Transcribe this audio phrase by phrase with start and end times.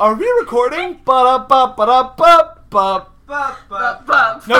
[0.00, 1.00] Are we recording?
[1.06, 1.44] No,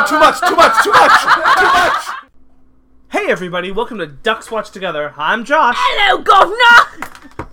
[0.05, 2.03] too much, too much, too much, too much.
[3.13, 5.15] Hey everybody, welcome to Ducks Watch Together.
[5.17, 7.49] I'm Josh, Hello, governor!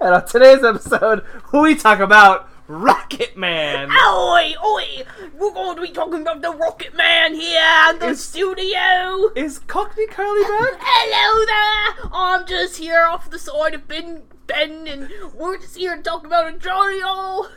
[0.00, 3.90] and on today's episode, we talk about Rocket Man.
[3.90, 5.02] Oi, oi!
[5.36, 9.32] We're going to be talking about the Rocket Man here in the Is- studio!
[9.34, 10.78] Is Cockney Carly back?
[10.80, 11.96] Hello there!
[12.12, 16.24] I'm just here off the side of Ben, Ben and we're just here to talk
[16.26, 17.50] about a jolly old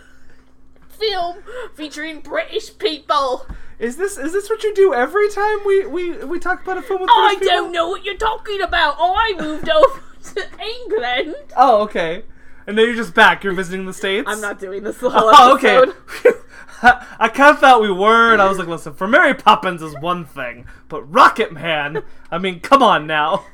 [0.90, 1.38] film
[1.76, 3.46] featuring British people.
[3.78, 6.82] Is this is this what you do every time we we, we talk about a
[6.82, 7.64] film with I British people?
[7.66, 8.96] don't know what you're talking about.
[9.00, 10.02] Oh, I moved over
[10.36, 11.36] to England.
[11.56, 12.24] Oh, okay.
[12.68, 13.44] And now you're just back.
[13.44, 14.28] You're visiting the states.
[14.30, 15.86] I'm not doing this the whole Oh, okay.
[16.82, 19.94] I kind of thought we were, and I was like, listen, for Mary Poppins is
[20.00, 23.46] one thing, but Rocket Man, I mean, come on now.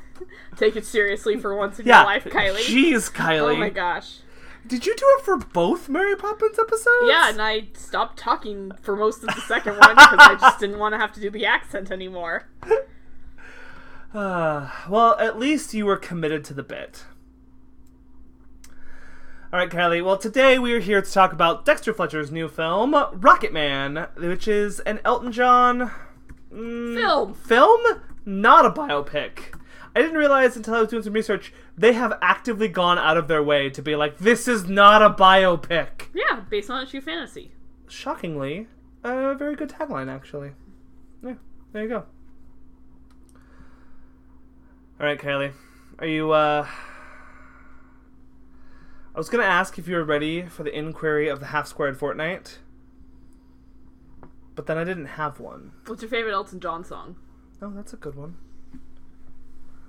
[0.56, 1.98] Take it seriously for once in Yeah.
[1.98, 2.64] your life, Kylie.
[2.64, 3.54] Jeez, Kylie.
[3.54, 4.20] Oh my gosh.
[4.66, 7.06] Did you do it for both Mary Poppins episodes?
[7.08, 10.78] Yeah, and I stopped talking for most of the second one because I just didn't
[10.78, 12.48] want to have to do the accent anymore.
[14.14, 17.04] Uh, well, at least you were committed to the bit.
[19.52, 20.02] All right, Kylie.
[20.02, 24.48] Well, today we are here to talk about Dexter Fletcher's new film, Rocket Man, which
[24.48, 25.90] is an Elton John
[26.50, 27.34] mm, Film.
[27.34, 29.55] Film, not a biopic.
[29.96, 33.28] I didn't realize until I was doing some research they have actively gone out of
[33.28, 36.08] their way to be like, this is not a biopic.
[36.12, 37.52] Yeah, based on a true fantasy.
[37.88, 38.66] Shockingly,
[39.02, 40.50] a very good tagline, actually.
[41.24, 41.36] Yeah,
[41.72, 42.04] there you go.
[45.00, 45.52] All right, Kylie,
[45.98, 46.30] are you?
[46.30, 46.68] uh...
[49.14, 51.98] I was gonna ask if you were ready for the inquiry of the half squared
[51.98, 52.58] fortnight,
[54.54, 55.72] but then I didn't have one.
[55.86, 57.16] What's your favorite Elton John song?
[57.62, 58.36] Oh, that's a good one.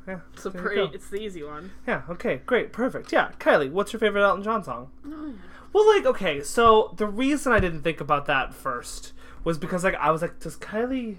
[0.08, 0.90] Yeah, It's a pretty.
[0.94, 1.72] It's the easy one.
[1.86, 3.12] Yeah, okay, great, perfect.
[3.12, 4.90] Yeah, Kylie, what's your favorite Elton John song?
[5.06, 5.34] Oh,
[5.74, 9.12] Well, like, okay, so the reason I didn't think about that first
[9.44, 11.18] was because, like, I was like, does Kylie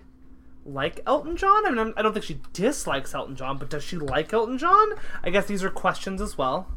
[0.64, 1.66] like Elton John?
[1.66, 4.88] I mean, I'm, don't think she dislikes Elton John, but does she like Elton John?
[5.22, 6.68] I guess these are questions as well.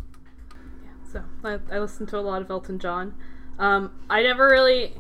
[0.84, 1.12] Yeah.
[1.12, 3.16] So I, I listened to a lot of Elton John.
[3.58, 4.96] Um, I never really,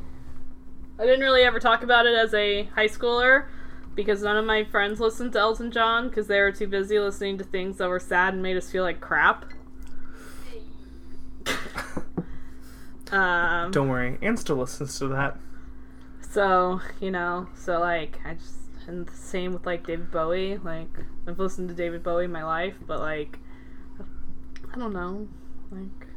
[1.00, 3.48] I didn't really ever talk about it as a high schooler
[3.96, 7.38] because none of my friends listened to Elton John because they were too busy listening
[7.40, 9.46] to things that were sad and made us feel like crap.
[13.12, 15.38] um, Don't worry, Anne still listens to that.
[16.22, 18.56] So, you know, so like I just
[18.88, 20.58] and the same with like David Bowie.
[20.58, 20.88] Like
[21.28, 23.40] I've listened to David Bowie my life, but like
[24.74, 25.28] I don't know.
[25.72, 26.08] Like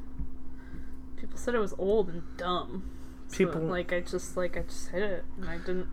[1.16, 2.90] people said it was old and dumb.
[3.28, 5.88] So, People- like I just like I just hit it and I didn't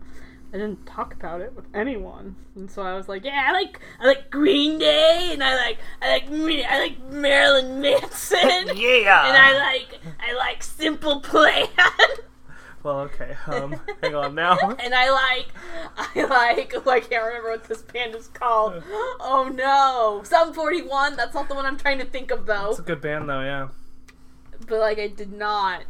[0.52, 2.36] I didn't talk about it with anyone.
[2.54, 5.78] And so I was like, yeah, I like I like Green Day and I like
[6.02, 8.38] I like I like Marilyn Manson.
[8.76, 9.26] Yeah!
[9.26, 11.68] And I like I like Simple Plan.
[12.82, 14.58] Well, okay, um, hang on now.
[14.80, 15.46] and I like,
[15.96, 18.82] I like, oh, I can't remember what this band is called.
[19.20, 21.16] Oh no, Sum Forty One.
[21.16, 22.70] That's not the one I'm trying to think of though.
[22.70, 23.68] It's a good band, though, yeah.
[24.66, 25.84] But like, I did not,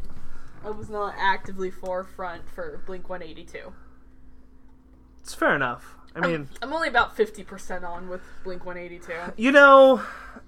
[0.63, 3.73] I was not actively forefront for Blink One Eighty Two.
[5.33, 5.95] It's fair enough.
[6.15, 9.15] I mean, I'm only about fifty percent on with Blink One Eighty Two.
[9.35, 10.03] You know,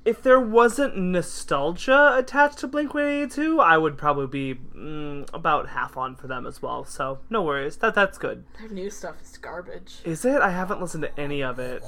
[0.06, 5.98] if there wasn't nostalgia attached to Blink 182, I would probably be mm, about half
[5.98, 6.86] on for them as well.
[6.86, 7.78] So no worries.
[7.78, 8.44] That that's good.
[8.60, 10.02] Their new stuff is garbage.
[10.06, 10.40] Is it?
[10.40, 11.82] I haven't listened to any of it.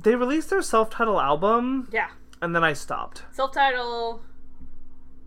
[0.00, 3.24] They released their self-titled album, Yeah, and then I stopped.
[3.32, 4.22] self-title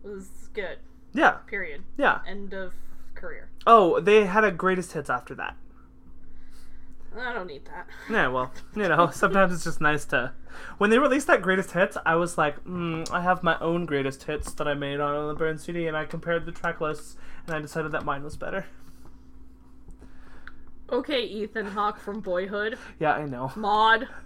[0.04, 0.78] was good.
[1.14, 1.84] Yeah, Period.
[1.98, 2.20] yeah.
[2.26, 2.76] End of
[3.14, 3.50] career.
[3.66, 5.58] Oh, they had a greatest hits after that.
[7.20, 7.88] I don't need that.
[8.10, 10.34] Yeah, well, you know, sometimes it's just nice to.
[10.78, 14.24] When they released that greatest hits, I was like, mm, I have my own greatest
[14.24, 17.56] hits that I made on the Burn CD, and I compared the track lists, and
[17.56, 18.66] I decided that mine was better.
[20.90, 22.78] Okay, Ethan Hawke from Boyhood.
[23.00, 23.52] Yeah, I know.
[23.56, 24.08] Maud.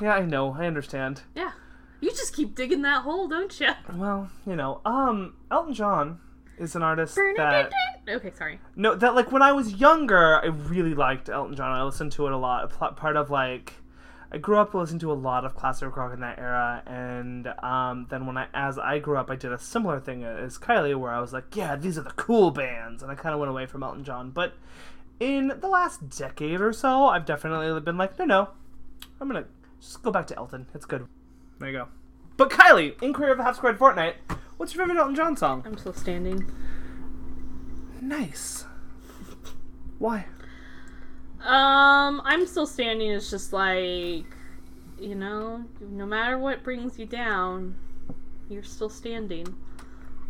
[0.00, 0.54] Yeah, I know.
[0.58, 1.22] I understand.
[1.36, 1.52] Yeah.
[2.00, 3.70] You just keep digging that hole, don't you?
[3.94, 6.20] Well, you know, um, Elton John
[6.58, 7.70] is an artist that
[8.08, 8.60] Okay, sorry.
[8.76, 11.70] no, that like when I was younger, I really liked Elton John.
[11.72, 12.70] I listened to it a lot.
[12.96, 13.74] Part of like,
[14.32, 18.06] I grew up listening to a lot of classic rock in that era, and um,
[18.10, 21.12] then when I, as I grew up, I did a similar thing as Kylie, where
[21.12, 23.66] I was like, yeah, these are the cool bands, and I kind of went away
[23.66, 24.30] from Elton John.
[24.30, 24.54] But
[25.20, 28.48] in the last decade or so, I've definitely been like, no, no,
[29.20, 29.46] I'm gonna
[29.80, 30.66] just go back to Elton.
[30.74, 31.06] It's good.
[31.58, 31.88] There you go.
[32.36, 34.14] But Kylie, Inquiry of the Half Squared Fortnight,
[34.58, 35.62] what's your favorite Elton John song?
[35.66, 36.44] I'm still standing.
[38.00, 38.64] Nice.
[39.98, 40.26] Why?
[41.40, 44.24] Um, I'm still standing is just like,
[45.00, 47.76] you know, no matter what brings you down,
[48.48, 49.46] you're still standing.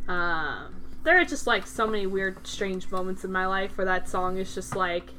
[0.06, 4.08] Um, there are just like so many weird, strange moments in my life where that
[4.08, 5.10] song is just like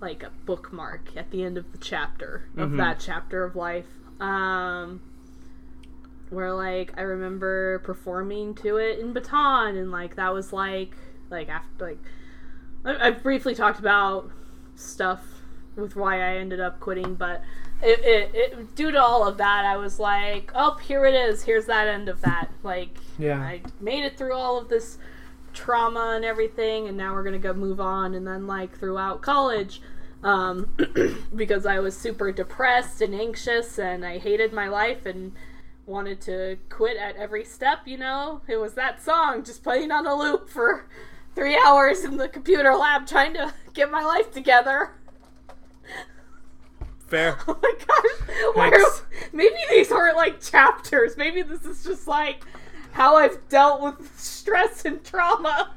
[0.00, 2.76] like a bookmark at the end of the chapter of Mhm.
[2.78, 3.86] that chapter of life.
[4.18, 5.02] Um,
[6.30, 10.94] where like I remember performing to it in Baton, and like that was like
[11.30, 11.98] like after like
[12.84, 14.30] I, I've briefly talked about
[14.74, 15.22] stuff
[15.76, 17.42] with why I ended up quitting, but
[17.82, 21.44] it, it, it due to all of that, I was like, oh, here it is.
[21.44, 22.50] Here's that end of that.
[22.62, 23.40] Like, Yeah.
[23.40, 24.98] I made it through all of this
[25.52, 28.14] trauma and everything, and now we're gonna go move on.
[28.14, 29.80] And then like throughout college,
[30.22, 30.76] um,
[31.34, 35.32] because I was super depressed and anxious, and I hated my life and
[35.90, 37.80] wanted to quit at every step.
[37.86, 40.86] You know, it was that song just playing on a loop for
[41.34, 44.92] three hours in the computer lab trying to get my life together.
[47.06, 47.38] Fair.
[47.48, 48.56] Oh my gosh.
[48.56, 48.84] Where,
[49.32, 51.16] maybe these aren't like chapters.
[51.16, 52.44] Maybe this is just like
[52.92, 55.72] how I've dealt with stress and trauma.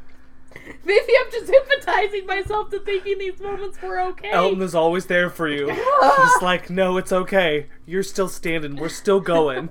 [0.85, 4.31] Maybe I'm just hypnotizing myself to thinking these moments were okay.
[4.31, 5.69] Elton is always there for you.
[5.69, 7.67] He's like, no, it's okay.
[7.85, 8.75] You're still standing.
[8.75, 9.69] We're still going.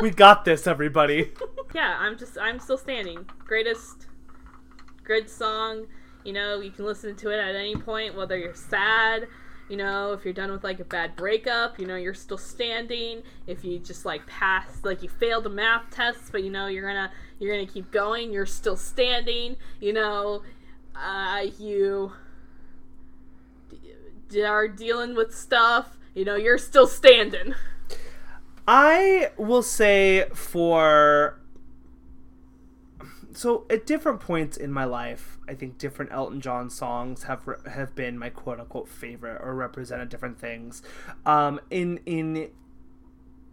[0.00, 1.32] We got this, everybody.
[1.74, 3.26] yeah, I'm just I'm still standing.
[3.44, 4.06] Greatest
[5.04, 5.86] good song.
[6.24, 9.26] You know, you can listen to it at any point, whether you're sad,
[9.70, 13.22] you know, if you're done with like a bad breakup, you know, you're still standing.
[13.46, 16.86] If you just like pass like you failed a math test, but you know you're
[16.86, 20.42] gonna you're gonna keep going, you're still standing, you know,
[20.96, 22.12] uh you
[24.28, 27.54] d- are dealing with stuff, you know, you're still standing.
[28.66, 31.39] I will say for
[33.32, 37.56] so at different points in my life, I think different Elton John songs have re-
[37.70, 40.82] have been my quote unquote favorite or represented different things.
[41.26, 42.50] Um, in in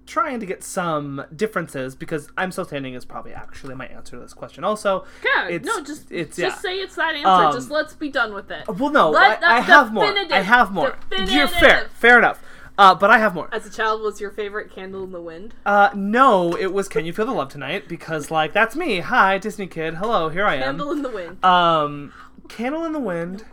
[0.06, 4.22] trying to get some differences because I'm still standing is probably actually my answer to
[4.22, 4.64] this question.
[4.64, 6.56] Also, Yeah, It's- no, just it's- just yeah.
[6.56, 7.28] say it's that answer.
[7.28, 8.66] Um, just let's be done with it.
[8.70, 10.06] well, no, Let I, I have more.
[10.06, 10.96] I have more.
[11.28, 12.42] You're fair, fair enough.
[12.78, 13.50] Uh, but I have more.
[13.52, 15.56] As a child, was your favorite "Candle in the Wind"?
[15.66, 19.00] Uh, no, it was "Can You Feel the Love Tonight?" because like that's me.
[19.00, 19.96] Hi, Disney kid.
[19.96, 20.62] Hello, here I am.
[20.62, 22.14] "Candle in the Wind." Um,
[22.50, 23.46] Candle in the Wind.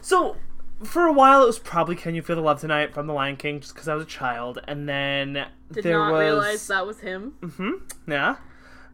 [0.00, 0.36] So,
[0.82, 3.36] for a while, it was probably "Can You Feel the Love Tonight" from The Lion
[3.36, 6.86] King, just because I was a child, and then Did there not was realize that
[6.86, 7.34] was him.
[7.42, 8.10] Mm hmm.
[8.10, 8.36] yeah.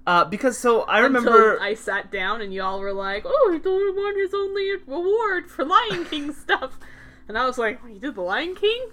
[0.09, 3.69] Uh, because so I remember Until I sat down and y'all were like, "Oh, he
[3.69, 6.81] won his only award for Lion King stuff,"
[7.29, 8.89] and I was like, "You did the Lion King?"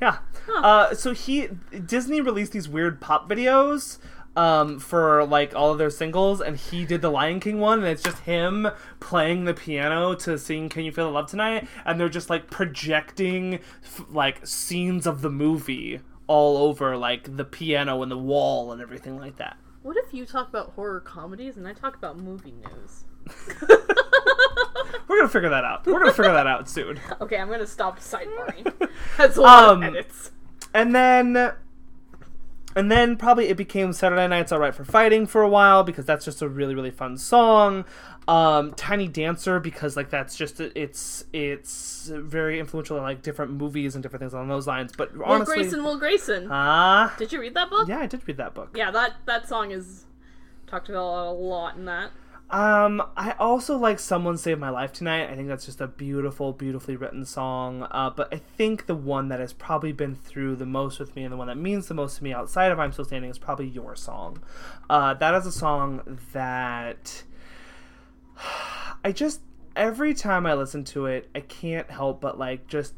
[0.00, 0.18] Yeah.
[0.54, 1.48] Uh, so he
[1.86, 3.98] Disney released these weird pop videos
[4.36, 7.88] um, for like all of their singles, and he did the Lion King one, and
[7.88, 8.68] it's just him
[9.00, 12.50] playing the piano to sing "Can You Feel the Love Tonight," and they're just like
[12.50, 18.72] projecting f- like scenes of the movie all over like the piano and the wall
[18.72, 19.56] and everything like that.
[19.82, 23.04] What if you talk about horror comedies and I talk about movie news?
[25.08, 25.86] We're gonna figure that out.
[25.86, 27.00] We're gonna figure that out soon.
[27.20, 28.72] Okay, I'm gonna stop sidebarring.
[29.18, 30.30] That's a lot Um, of edits.
[30.72, 31.52] and then
[32.76, 36.24] and then probably it became Saturday Night's Alright for Fighting for a while because that's
[36.24, 37.84] just a really really fun song.
[38.26, 43.94] Um, Tiny Dancer because like that's just it's it's very influential in like different movies
[43.94, 44.92] and different things along those lines.
[44.96, 46.48] But Will honestly, Grayson, Will Grayson.
[46.50, 47.86] ah, Did you read that book?
[47.86, 48.70] yeah, I did read that book.
[48.74, 50.06] Yeah, that that song is
[50.66, 52.10] talked about a lot in that.
[52.50, 56.52] Um, I also like "Someone Saved My Life Tonight." I think that's just a beautiful,
[56.52, 57.86] beautifully written song.
[57.90, 61.24] Uh, but I think the one that has probably been through the most with me,
[61.24, 63.38] and the one that means the most to me outside of "I'm Still Standing," is
[63.38, 64.42] probably "Your Song."
[64.88, 67.24] Uh, that is a song that
[69.04, 69.40] I just
[69.76, 72.94] every time I listen to it, I can't help but like just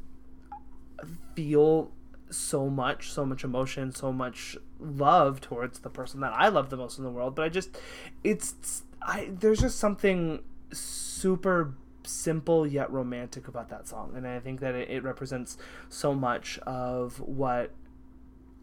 [1.35, 1.93] feel
[2.31, 6.76] so much, so much emotion, so much love towards the person that I love the
[6.76, 7.35] most in the world.
[7.35, 7.79] But I just,
[8.25, 14.61] it's, I there's just something super simple yet romantic about that song, and I think
[14.61, 15.57] that it, it represents
[15.89, 17.71] so much of what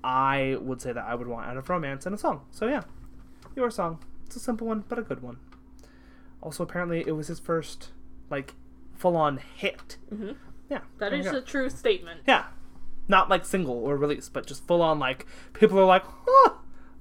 [0.04, 2.42] I would say that I would want out of romance in a song.
[2.52, 2.84] So yeah,
[3.56, 4.00] your song.
[4.26, 5.38] It's a simple one, but a good one.
[6.42, 7.92] Also, apparently, it was his first
[8.30, 8.54] like
[8.96, 9.98] full-on hit.
[10.14, 10.36] Mhm.
[10.70, 11.38] Yeah, That is go.
[11.38, 12.22] a true statement.
[12.28, 12.46] Yeah.
[13.08, 16.54] Not like single or release, but just full on like people are like, huh,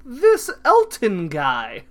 [0.04, 1.84] this Elton guy.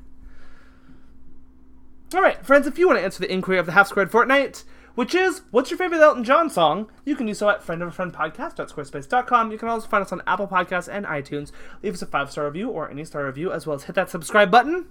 [2.13, 4.65] Alright, friends, if you want to answer the inquiry of the Half Squared Fortnite,
[4.95, 6.91] which is, what's your favorite Elton John song?
[7.05, 9.51] You can do so at friendofafriendpodcast.squarespace.com.
[9.51, 11.53] You can also find us on Apple Podcasts and iTunes.
[11.81, 14.09] Leave us a five star review or any star review, as well as hit that
[14.09, 14.87] subscribe button.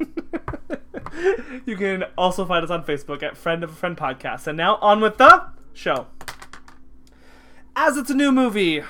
[1.64, 4.48] you can also find us on Facebook at Friend of a Friend Podcast.
[4.48, 6.08] And now on with the show.
[7.76, 8.82] As it's a new movie,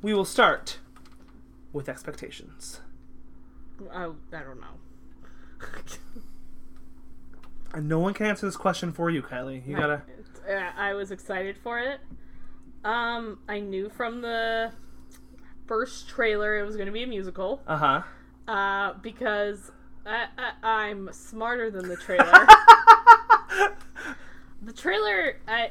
[0.00, 0.78] we will start
[1.74, 2.80] with expectations.
[3.92, 4.78] I, I don't know.
[7.72, 9.66] And no one can answer this question for you, Kylie.
[9.66, 10.02] You gotta.
[10.48, 12.00] Uh, I was excited for it.
[12.84, 14.72] Um, I knew from the
[15.66, 17.62] first trailer it was going to be a musical.
[17.66, 18.02] Uh huh.
[18.52, 19.70] Uh, because
[20.04, 22.46] I, I, I'm smarter than the trailer.
[24.62, 25.70] the trailer, I,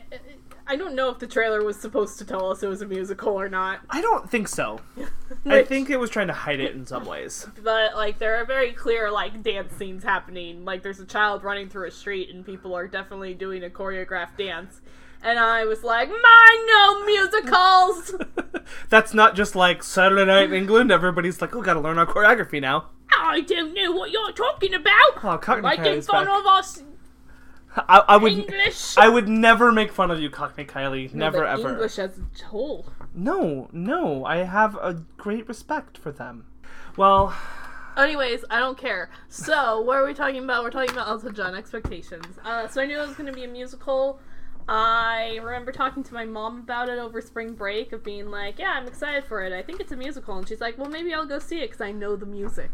[0.70, 3.30] I don't know if the trailer was supposed to tell us it was a musical
[3.30, 3.80] or not.
[3.90, 4.80] I don't think so.
[5.48, 7.48] I think it was trying to hide it in some ways.
[7.64, 10.66] but like there are very clear like dance scenes happening.
[10.66, 14.38] Like there's a child running through a street and people are definitely doing a choreographed
[14.38, 14.82] dance.
[15.24, 18.16] And I was like, "My no musicals."
[18.90, 20.92] That's not just like Saturday Night in England.
[20.92, 22.90] Everybody's like, oh, gotta learn our choreography now.
[23.12, 25.24] I don't know what you're talking about.
[25.24, 26.40] Oh, Cockney Making fun back.
[26.40, 26.84] of us
[27.88, 28.32] I, I would.
[28.32, 28.98] English.
[28.98, 31.14] I would never make fun of you, Cockney Kylie.
[31.14, 31.70] No, Never ever.
[31.70, 32.88] English as a whole.
[33.14, 34.26] No, no.
[34.26, 36.46] I have a great respect for them.
[36.98, 37.36] Well,
[37.98, 39.10] Anyways, I don't care.
[39.28, 40.64] So, what are we talking about?
[40.64, 42.38] We're talking about Elton John expectations.
[42.46, 44.20] Uh, so I knew it was going to be a musical.
[44.70, 48.74] I remember talking to my mom about it over spring break, of being like, "Yeah,
[48.76, 49.52] I'm excited for it.
[49.52, 51.82] I think it's a musical." And she's like, "Well, maybe I'll go see it because
[51.82, 52.72] I know the music."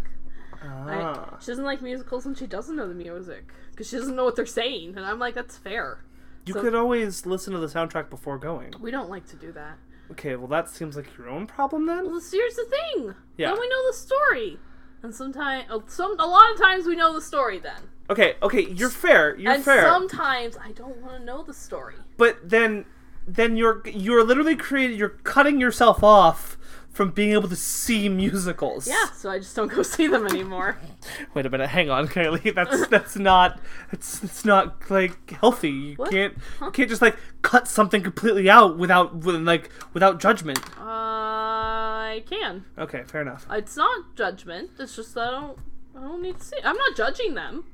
[0.62, 1.38] I, ah.
[1.40, 4.36] she doesn't like musicals, and she doesn't know the music because she doesn't know what
[4.36, 4.96] they're saying.
[4.96, 6.00] And I'm like, "That's fair."
[6.46, 8.74] you so- could always listen to the soundtrack before going.
[8.79, 9.77] We don't like to do that.
[10.12, 12.05] Okay, well that seems like your own problem then.
[12.05, 13.15] Well, here's the thing.
[13.38, 13.50] Yeah.
[13.50, 14.60] Then we know the story,
[15.01, 17.82] and sometimes, oh, some, a lot of times we know the story then.
[18.10, 19.36] Okay, okay, you're fair.
[19.36, 19.82] You're and fair.
[19.82, 21.96] sometimes I don't want to know the story.
[22.17, 22.86] But then,
[23.27, 24.98] then you're you're literally creating.
[24.98, 26.55] You're cutting yourself off
[26.96, 28.88] from being able to see musicals.
[28.88, 30.78] Yeah, so I just don't go see them anymore.
[31.34, 31.68] Wait a minute.
[31.70, 32.56] Hang on, Kylie.
[32.56, 33.60] That's that's not.
[33.92, 35.70] It's it's not like healthy.
[35.70, 36.12] You What?
[36.12, 40.60] can't you can't just like cut something completely out without with, like without judgment.
[40.80, 42.64] Uh, I can.
[42.78, 43.46] Okay, fair enough.
[43.52, 44.72] It's not judgment.
[44.80, 45.60] It's just that I don't.
[45.98, 46.58] I don't need to see.
[46.64, 47.66] I'm not judging them.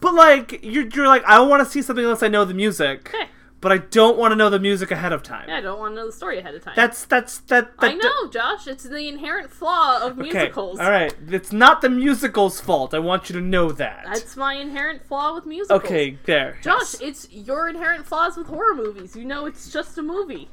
[0.00, 2.54] But like you're you're like I don't want to see something unless I know the
[2.54, 3.12] music.
[3.14, 3.28] Okay.
[3.60, 5.46] But I don't want to know the music ahead of time.
[5.48, 6.72] Yeah, I don't want to know the story ahead of time.
[6.76, 7.76] That's that's that.
[7.78, 8.66] that I know, Josh.
[8.66, 10.30] It's the inherent flaw of Okay.
[10.32, 10.80] musicals.
[10.80, 11.14] All right.
[11.28, 12.94] It's not the musical's fault.
[12.94, 14.04] I want you to know that.
[14.06, 15.82] That's my inherent flaw with musicals.
[15.84, 16.18] okay.
[16.24, 16.56] There.
[16.62, 17.00] Josh, yes.
[17.02, 19.14] it's your inherent flaws with horror movies.
[19.14, 20.48] You know it's just a movie.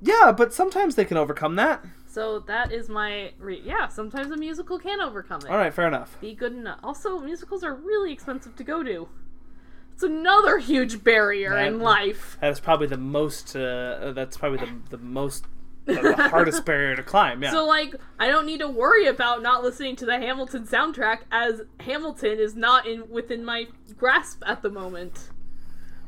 [0.00, 1.84] Yeah, but sometimes they can overcome that.
[2.06, 3.88] So that is my re- yeah.
[3.88, 5.50] Sometimes a musical can overcome it.
[5.50, 5.74] All right.
[5.74, 6.16] Fair enough.
[6.20, 6.78] Be good enough.
[6.82, 9.08] Also, musicals are really expensive to go to.
[10.02, 12.38] It's another huge barrier That- in life.
[12.40, 13.54] That is probably the most.
[13.54, 15.44] Uh, that's probably the the most.
[15.84, 17.42] the hardest barrier to climb.
[17.42, 17.50] Yeah.
[17.50, 21.62] So like, I don't need to worry about not listening to the Hamilton soundtrack as
[21.80, 23.66] Hamilton is not in within my
[23.98, 25.28] grasp at the moment.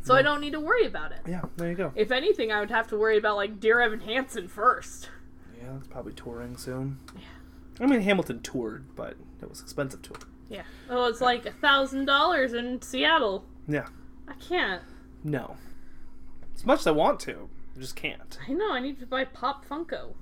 [0.02, 1.20] So I don't need to worry about it.
[1.28, 1.42] yeah.
[1.56, 1.92] There you go.
[1.94, 5.10] If anything, I would have to worry about like Dear Evan Hansen first.
[5.60, 6.98] Yeah, it's probably touring soon.
[7.14, 7.22] Yeah.
[7.84, 10.16] I mean, Hamilton toured, but it was expensive tour.
[10.48, 10.62] Yeah.
[10.90, 13.44] Oh, it's like a thousand dollars in Seattle.
[13.72, 13.86] Yeah.
[14.28, 14.82] I can't.
[15.24, 15.56] No.
[16.54, 18.38] As much as I want to, I just can't.
[18.48, 18.72] I know.
[18.72, 20.14] I need to buy Pop Funko.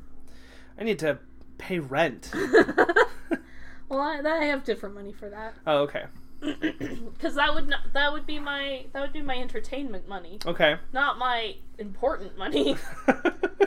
[0.78, 1.18] I need to
[1.58, 2.30] pay rent.
[3.88, 5.54] Well, I, I have different money for that.
[5.66, 6.04] oh, okay.
[6.40, 10.76] Because that would not, that would be my that would be my entertainment money, Okay.
[10.92, 12.76] not my important money.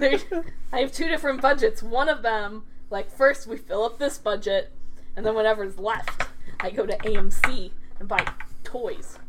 [0.01, 1.83] I have two different budgets.
[1.83, 4.71] One of them, like first we fill up this budget,
[5.17, 6.27] and then whatever's left,
[6.61, 8.25] I go to AMC and buy
[8.63, 9.19] toys.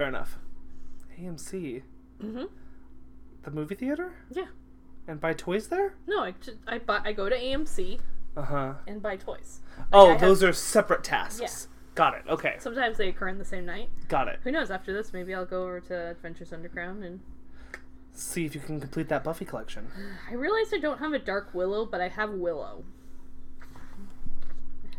[0.00, 0.38] Fair enough.
[1.20, 1.82] AMC,
[2.22, 2.44] hmm
[3.42, 4.46] the movie theater, Yeah.
[5.06, 5.92] and buy toys there.
[6.06, 8.00] No, I ju- I buy I go to AMC
[8.34, 8.74] Uh huh.
[8.86, 9.60] and buy toys.
[9.92, 11.42] Oh, I have- those are separate tasks.
[11.42, 11.94] Yeah.
[11.96, 12.22] Got it.
[12.30, 12.56] Okay.
[12.60, 13.90] Sometimes they occur in the same night.
[14.08, 14.40] Got it.
[14.42, 14.70] Who knows?
[14.70, 17.20] After this, maybe I'll go over to Adventures Underground and.
[18.12, 19.88] See if you can complete that Buffy collection.
[20.30, 22.84] I realize I don't have a Dark Willow, but I have Willow.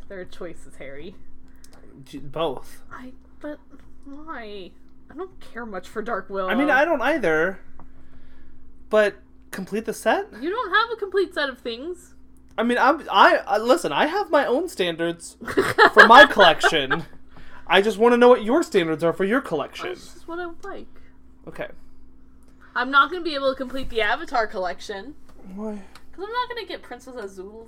[0.10, 1.15] There are choices, Harry.
[2.22, 2.84] Both.
[2.91, 3.58] I but
[4.05, 4.72] why?
[5.12, 6.50] I don't care much for Dark Willow.
[6.50, 7.60] I mean, I don't either.
[8.89, 9.15] But
[9.51, 10.27] complete the set.
[10.41, 12.15] You don't have a complete set of things.
[12.58, 13.91] I mean, I'm I uh, listen.
[13.91, 15.38] I have my own standards
[15.94, 17.06] for my collection.
[17.68, 19.89] I just want to know what your standards are for your collection.
[19.89, 20.88] This is what I would like.
[21.48, 21.68] Okay.
[22.75, 25.15] I'm not gonna be able to complete the Avatar collection
[25.56, 25.82] Why?
[26.12, 27.65] because I'm not gonna get Princess Azula.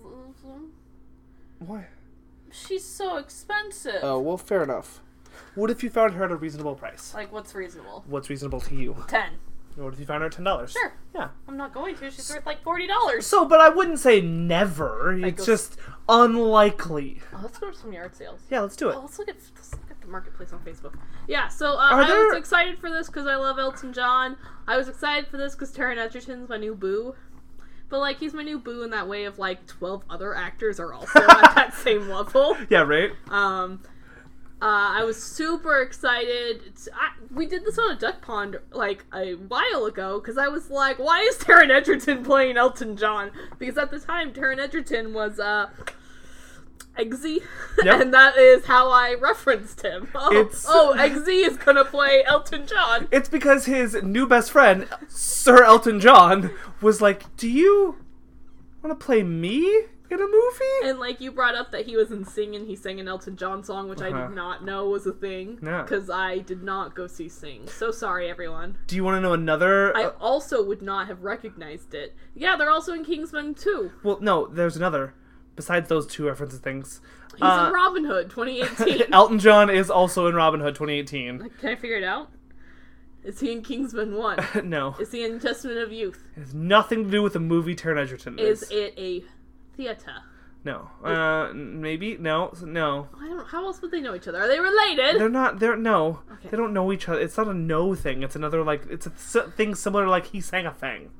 [1.59, 1.87] Why?
[2.51, 3.99] She's so expensive.
[4.03, 5.01] Oh well, fair enough.
[5.55, 7.13] What if you found her at a reasonable price?
[7.13, 8.03] Like, what's reasonable?
[8.07, 8.95] What's reasonable to you?
[9.07, 9.31] Ten.
[9.75, 10.71] What if you found her at ten dollars?
[10.73, 10.93] Sure.
[11.15, 11.29] Yeah.
[11.47, 12.11] I'm not going to.
[12.11, 13.25] She's worth like forty dollars.
[13.25, 15.13] So, but I wouldn't say never.
[15.25, 17.21] It's just unlikely.
[17.33, 18.41] Oh, let's go to some yard sales.
[18.49, 18.95] Yeah, let's do it.
[18.95, 20.93] Oh, let's look at let's look at the marketplace on Facebook.
[21.27, 24.37] Yeah, so uh, I there- was excited for this because I love Elton John.
[24.67, 27.15] I was excited for this because Taron Egerton's my new boo.
[27.89, 30.93] But like he's my new boo in that way of like twelve other actors are
[30.93, 32.57] also at that same level.
[32.69, 33.11] Yeah, right.
[33.29, 33.81] Um,
[34.63, 36.61] uh, I was super excited.
[36.95, 40.69] I, we did this on a duck pond like a while ago because I was
[40.69, 43.31] like, why is Taron Egerton playing Elton John?
[43.59, 45.69] Because at the time, Taron Egerton was uh,
[46.97, 47.41] Eggsy,
[47.83, 48.01] Yep.
[48.01, 50.07] and that is how I referenced him.
[50.15, 53.07] Oh, It's- oh, Eggsy is gonna play Elton John.
[53.11, 56.51] It's because his new best friend, Sir Elton John,
[56.81, 57.97] was like, "Do you
[58.81, 62.11] want to play me in a movie?" And like you brought up that he was
[62.11, 64.27] in Sing and he sang an Elton John song, which I Uh-huh.
[64.27, 67.67] did not know was a thing because I did not go see Sing.
[67.67, 68.77] So sorry, everyone.
[68.87, 69.95] Do you want to know another?
[69.97, 72.15] I uh, also would not have recognized it.
[72.35, 73.91] Yeah, they're also in Kingsman too.
[74.03, 75.13] well, no, there's another.
[75.55, 76.99] Besides those two references things,
[77.33, 79.05] He's Uh, in Robin Hood 2018.
[79.13, 81.49] Elton John is also in Robin Hood 2018.
[81.59, 82.29] Can I figure it out?
[83.23, 84.45] Is he in Kingsman 1?
[84.69, 86.23] no, Is he in Testament of Youth?
[86.35, 88.71] it has nothing to do with the movie Taron Egerton Is is.
[88.71, 89.23] it a
[89.75, 90.23] theater?
[90.65, 93.09] No, uh, maybe no, no.
[93.19, 93.45] I don't.
[93.47, 94.39] How else would they know each other?
[94.39, 95.19] Are they related?
[95.19, 95.59] They're not.
[95.59, 96.21] They're no.
[96.31, 96.49] Okay.
[96.49, 97.19] They don't know each other.
[97.19, 98.23] It's not a no thing.
[98.23, 98.83] It's another like.
[98.89, 101.11] It's a thing similar to like he sang a thing.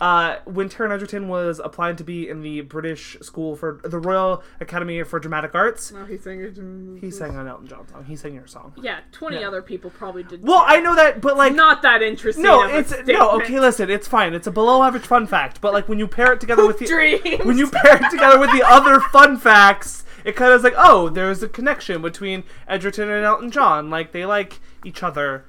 [0.00, 0.04] Okay.
[0.04, 4.42] Uh, when Taron Egerton was applying to be in the British School for the Royal
[4.60, 7.00] Academy for Dramatic Arts, No, he sang it.
[7.00, 8.04] he sang an Elton John song.
[8.04, 8.72] He sang your song.
[8.76, 9.48] Yeah, 20 Yeah.
[9.48, 10.42] other people probably did.
[10.42, 11.54] Well, I know that, but like.
[11.54, 12.42] not that interesting.
[12.42, 13.60] no, of a it's no okay.
[13.60, 14.34] Listen, it's fine.
[14.34, 16.86] It's a below average fun fact, but like when you pair it together with the
[16.86, 17.44] Dreams.
[17.44, 20.74] when you pair it together with the other fun facts, it kind of is like,
[20.76, 23.90] oh, there's a connection between Egerton and Elton John.
[23.90, 25.44] Like they like each other.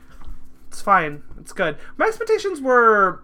[0.67, 1.23] It's fine.
[1.39, 1.77] It's good.
[1.97, 3.23] My expectations were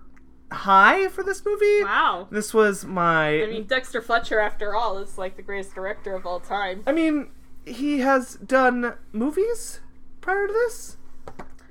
[0.51, 1.83] high for this movie.
[1.83, 2.27] Wow.
[2.31, 3.41] This was my.
[3.43, 6.83] I mean, Dexter Fletcher, after all, is like the greatest director of all time.
[6.85, 7.29] I mean,
[7.65, 9.79] he has done movies
[10.19, 10.97] prior to this.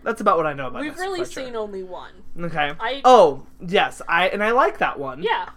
[0.02, 0.80] That's about what I know about.
[0.80, 1.44] We've Dexter really Fletcher.
[1.46, 2.12] seen only one.
[2.40, 2.72] Okay.
[2.80, 5.22] I- oh yes, I and I like that one.
[5.22, 5.50] Yeah.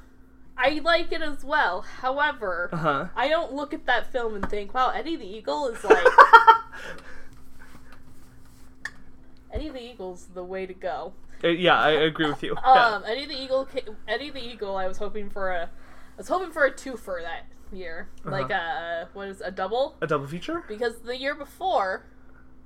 [0.55, 1.81] I like it as well.
[1.81, 3.05] However, Uh huh.
[3.15, 6.05] I don't look at that film and think, wow, Eddie the Eagle is like.
[9.51, 11.13] Eddie the Eagle's the way to go.
[11.43, 12.55] Uh, yeah, I agree with you.
[12.65, 12.71] Yeah.
[12.95, 13.67] Um, Eddie the Eagle,
[14.07, 14.75] Eddie the Eagle.
[14.75, 19.09] I was hoping for a, I was hoping for a twofer that year, like a
[19.13, 19.95] what is a double?
[20.01, 20.63] A double feature.
[20.67, 22.05] Because the year before,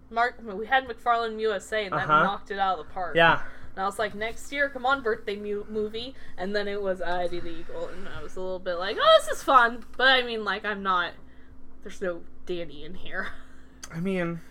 [0.09, 2.23] Mark we had McFarland USA and that Uh-huh.
[2.23, 3.15] knocked it out of the park.
[3.15, 3.41] Yeah.
[3.75, 6.15] And I was like, next year, come on, birthday mu- movie.
[6.37, 8.97] And then it was uh, Eddie the Eagle, and I was a little bit like,
[8.99, 9.85] oh, this is fun.
[9.97, 11.11] But I mean, like, I'm not.
[11.83, 13.27] There's no Danny in here.
[13.93, 14.41] I mean,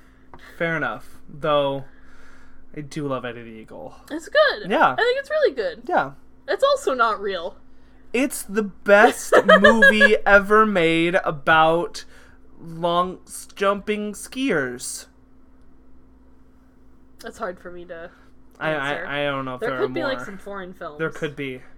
[0.57, 1.19] fair enough.
[1.29, 1.85] Though,
[2.77, 3.95] I do love Eddie the Eagle.
[4.11, 4.71] It's good.
[4.71, 4.93] Yeah.
[4.93, 5.83] I think it's really good.
[5.87, 6.13] Yeah.
[6.47, 7.57] It's also not real.
[8.13, 12.05] It's the best movie ever made about
[12.61, 13.19] long
[13.55, 15.07] jumping skiers.
[17.25, 18.11] It's hard for me to.
[18.61, 18.75] I.
[18.75, 20.11] I I don't know if there, could be more.
[20.11, 20.99] like some foreign films.
[20.99, 21.76] there could be that's-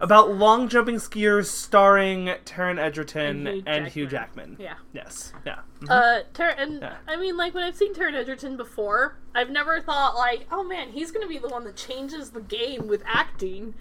[0.00, 4.56] about long jumping skiers starring Taron Egerton And and Hugh Hugh, Jackman.
[4.58, 4.74] Yeah.
[4.92, 5.32] Yes.
[5.46, 5.60] Yeah.
[5.80, 5.90] Mhm.
[5.90, 6.96] Uh, Ter- and Yeah.
[7.08, 10.90] I mean, like when I've seen Taron Egerton before, I've never thought like, oh man,
[10.90, 13.74] he's gonna be the one that changes the game with acting.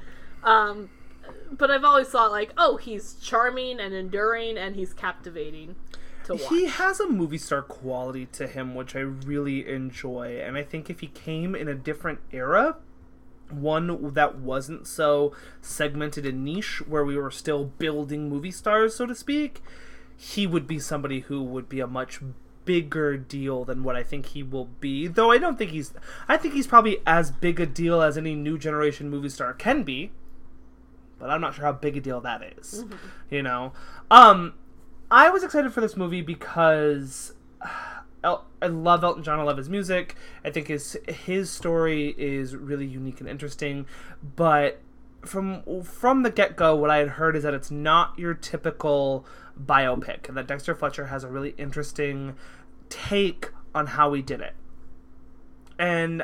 [0.44, 0.90] Um,
[1.52, 5.76] but I've always thought like, oh, he's charming and enduring, and he's captivating
[6.26, 6.44] to watch.
[6.50, 10.42] He has a movie star quality to him, which I really enjoy.
[10.44, 12.78] And I think if he came in a different era,
[13.54, 19.06] one that wasn't so segmented and niche, where we were still building movie stars, so
[19.06, 19.62] to speak,
[20.16, 22.22] he would be somebody who would be a much
[22.66, 25.08] bigger deal than what I think he will be.
[25.08, 25.94] Though I don't think he's.
[26.28, 29.84] I think he's probably as big a deal as any new generation movie star can
[29.84, 30.12] be.
[31.20, 32.84] But I'm not sure how big a deal that is,
[33.30, 33.74] You know?
[34.10, 34.54] Um,
[35.12, 37.34] I was excited for this movie because
[38.24, 39.40] El- I love Elton John.
[39.40, 40.16] I love his music.
[40.46, 43.86] I think his his story is really unique and interesting.
[44.36, 44.80] But
[45.26, 49.26] from from the get go, what I had heard is that it's not your typical
[49.60, 52.36] biopic, and that Dexter Fletcher has a really interesting
[52.90, 54.54] take on how he did it.
[55.80, 56.24] And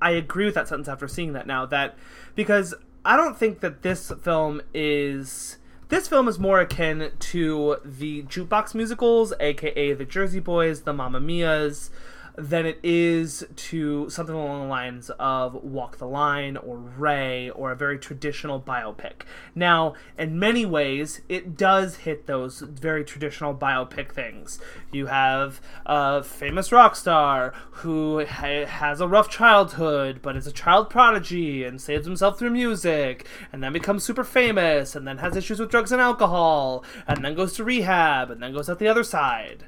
[0.00, 1.66] I agree with that sentence after seeing that now.
[1.66, 1.96] That
[2.34, 2.74] because
[3.04, 5.57] I don't think that this film is
[5.88, 11.20] this film is more akin to the jukebox musicals, aka the Jersey Boys, the Mamma
[11.20, 11.90] Mia's,
[12.38, 17.72] than it is to something along the lines of Walk the Line or Ray or
[17.72, 19.22] a very traditional biopic.
[19.56, 24.60] Now, in many ways, it does hit those very traditional biopic things.
[24.92, 30.52] You have a famous rock star who ha- has a rough childhood, but is a
[30.52, 35.34] child prodigy and saves himself through music, and then becomes super famous, and then has
[35.34, 38.86] issues with drugs and alcohol, and then goes to rehab, and then goes out the
[38.86, 39.64] other side.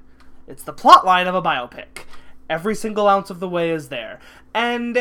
[0.46, 2.04] It's the plot line of a biopic.
[2.50, 4.18] Every single ounce of the way is there.
[4.52, 4.98] And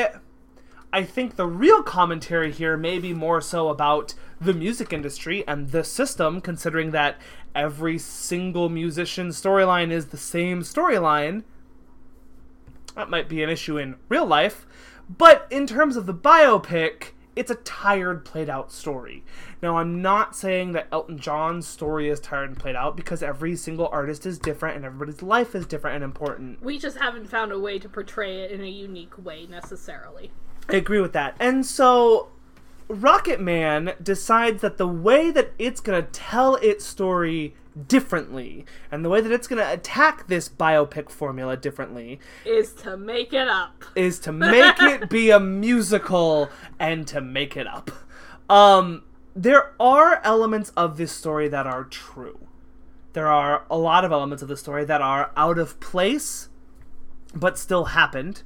[0.93, 5.69] I think the real commentary here may be more so about the music industry and
[5.71, 7.17] the system, considering that
[7.53, 11.43] every single musician storyline is the same storyline.
[12.95, 14.65] That might be an issue in real life,
[15.09, 19.23] but in terms of the biopic, it's a tired, played out story.
[19.61, 23.55] Now, I'm not saying that Elton John's story is tired and played out because every
[23.55, 26.61] single artist is different and everybody's life is different and important.
[26.61, 30.31] We just haven't found a way to portray it in a unique way necessarily.
[30.67, 31.37] I agree with that.
[31.39, 32.27] And so
[32.89, 37.55] Rocket Man decides that the way that it's going to tell its story
[37.87, 42.97] differently and the way that it's going to attack this biopic formula differently Is to
[42.97, 43.85] make it up.
[43.95, 47.91] is to make it be a musical and to make it up.
[48.49, 49.03] Um
[49.35, 52.47] there are elements of this story that are true.
[53.13, 56.49] There are a lot of elements of the story that are out of place
[57.33, 58.43] but still happened.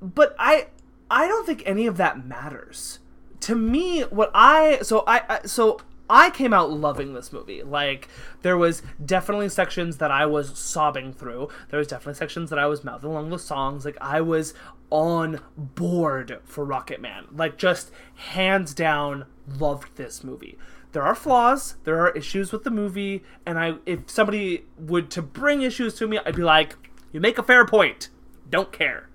[0.00, 0.68] But I
[1.10, 2.98] I don't think any of that matters.
[3.40, 7.62] To me, what I so I, I so I came out loving this movie.
[7.62, 8.08] Like
[8.42, 11.48] there was definitely sections that I was sobbing through.
[11.70, 13.84] There was definitely sections that I was mouthing along the songs.
[13.84, 14.54] Like I was
[14.90, 17.26] on board for Rocket Man.
[17.32, 20.58] Like just hands down loved this movie.
[20.92, 25.22] There are flaws, there are issues with the movie, and I if somebody would to
[25.22, 26.76] bring issues to me, I'd be like,
[27.12, 28.08] "You make a fair point.
[28.48, 29.08] Don't care."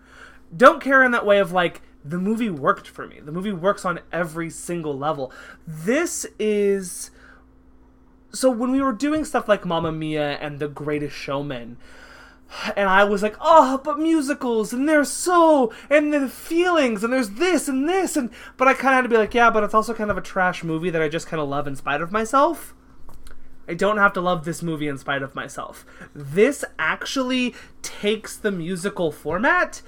[0.56, 3.20] Don't care in that way of like the movie worked for me.
[3.20, 5.32] The movie works on every single level.
[5.66, 7.12] This is
[8.34, 11.78] so when we were doing stuff like Mamma Mia and The Greatest Showman,
[12.76, 17.32] and I was like, oh, but musicals, and they're so, and the feelings, and there's
[17.32, 19.74] this and this, and but I kind of had to be like, yeah, but it's
[19.74, 22.12] also kind of a trash movie that I just kind of love in spite of
[22.12, 22.74] myself.
[23.68, 25.86] I don't have to love this movie in spite of myself.
[26.14, 29.82] This actually takes the musical format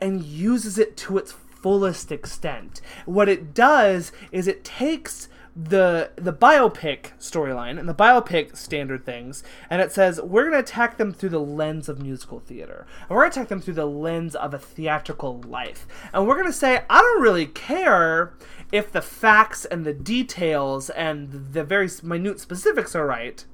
[0.00, 2.80] and uses it to its fullest extent.
[3.06, 9.42] What it does is it takes the the biopic storyline and the biopic standard things
[9.68, 12.86] and it says we're going to attack them through the lens of musical theater.
[13.02, 15.86] And we're going to attack them through the lens of a theatrical life.
[16.14, 18.34] And we're going to say i don't really care
[18.72, 23.44] if the facts and the details and the very minute specifics are right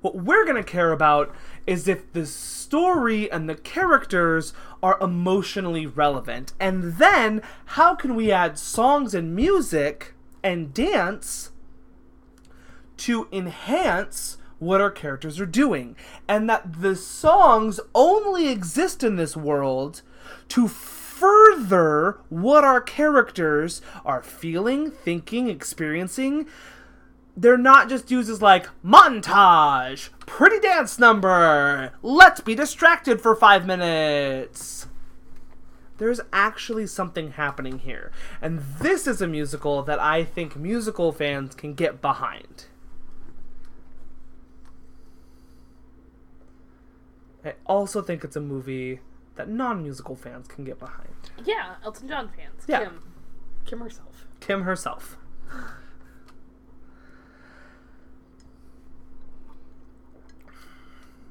[0.00, 1.34] what we're going to care about
[1.66, 6.52] is if the story and the characters are emotionally relevant.
[6.60, 11.50] And then, how can we add songs and music and dance
[12.98, 15.96] to enhance what our characters are doing?
[16.28, 20.02] And that the songs only exist in this world
[20.48, 26.46] to further what our characters are feeling, thinking, experiencing
[27.40, 33.64] they're not just used as like montage, pretty dance number, let's be distracted for five
[33.64, 34.88] minutes.
[35.98, 38.12] There's actually something happening here.
[38.42, 42.66] And this is a musical that I think musical fans can get behind.
[47.44, 49.00] I also think it's a movie
[49.36, 51.30] that non musical fans can get behind.
[51.44, 52.64] Yeah, Elton John fans.
[52.66, 52.80] Yeah.
[52.80, 53.02] Kim.
[53.64, 54.26] Kim herself.
[54.40, 55.16] Kim herself.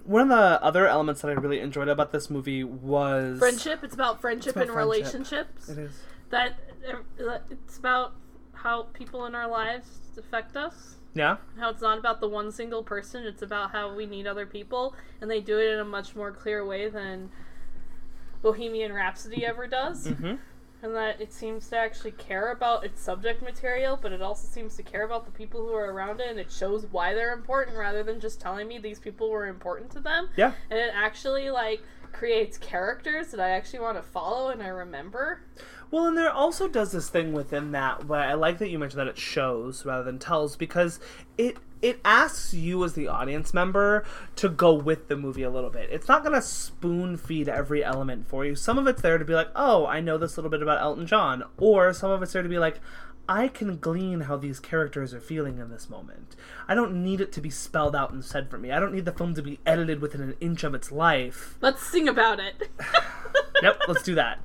[0.08, 3.84] One of the other elements that I really enjoyed about this movie was Friendship.
[3.84, 4.98] It's about friendship about and friendship.
[4.98, 5.70] relationships.
[5.70, 6.02] It is.
[6.30, 6.58] That
[7.50, 8.14] it's about
[8.54, 10.96] how people in our lives affect us.
[11.14, 11.38] Yeah.
[11.60, 13.26] How it's not about the one single person.
[13.26, 16.32] It's about how we need other people, and they do it in a much more
[16.32, 17.30] clear way than
[18.42, 20.08] Bohemian Rhapsody ever does.
[20.08, 20.36] Mm-hmm.
[20.84, 24.76] And that it seems to actually care about its subject material, but it also seems
[24.76, 27.78] to care about the people who are around it, and it shows why they're important
[27.78, 30.30] rather than just telling me these people were important to them.
[30.36, 30.54] Yeah.
[30.70, 35.42] And it actually like creates characters that I actually want to follow and I remember.
[35.90, 39.00] Well, and there also does this thing within that, but I like that you mentioned
[39.00, 41.00] that it shows rather than tells because
[41.38, 45.70] it it asks you as the audience member to go with the movie a little
[45.70, 45.90] bit.
[45.92, 48.56] It's not going to spoon feed every element for you.
[48.56, 51.06] Some of it's there to be like, "Oh, I know this little bit about Elton
[51.06, 52.80] John," or some of it's there to be like,
[53.30, 56.36] I can glean how these characters are feeling in this moment.
[56.68, 58.72] I don't need it to be spelled out and said for me.
[58.72, 61.58] I don't need the film to be edited within an inch of its life.
[61.60, 62.70] Let's sing about it.
[63.62, 64.40] yep, let's do that.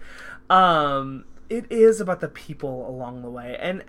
[0.51, 3.57] Um, it is about the people along the way.
[3.61, 3.85] And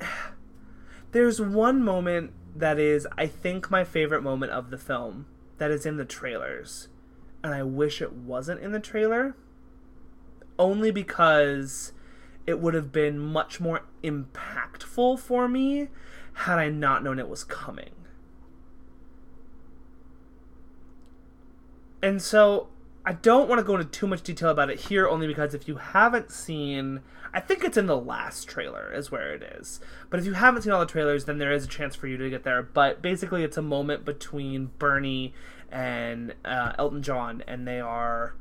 [1.12, 5.26] there's one moment that is, I think, my favorite moment of the film
[5.58, 6.88] that is in the trailers.
[7.44, 9.36] And I wish it wasn't in the trailer.
[10.58, 11.94] Only because
[12.46, 15.88] it would have been much more impactful for me
[16.34, 17.92] had I not known it was coming.
[22.02, 22.68] And so
[23.06, 25.68] I don't want to go into too much detail about it here, only because if
[25.68, 27.02] you haven't seen,
[27.34, 29.82] I think it's in the last trailer, is where it is.
[30.10, 32.16] But if you haven't seen all the trailers, then there is a chance for you
[32.18, 32.64] to get there.
[32.64, 35.34] But basically, it's a moment between Bernie
[35.70, 38.36] and uh, Elton John, and they are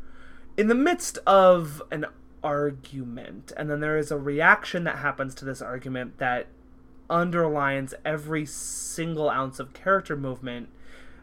[0.57, 2.07] in the midst of an
[2.45, 6.47] argument, and then there is a reaction that happens to this argument that
[7.11, 10.69] underlines every single ounce of character movement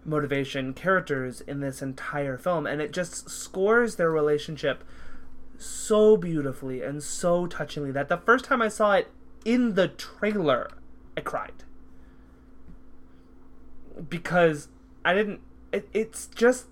[0.10, 4.84] motivation characters in this entire film and it just scores their relationship
[5.58, 9.12] so beautifully and so touchingly that the first time I saw it
[9.46, 10.70] in the trailer
[11.16, 11.64] I cried.
[14.08, 14.70] Because
[15.04, 15.42] I didn't
[15.72, 16.68] it, it's just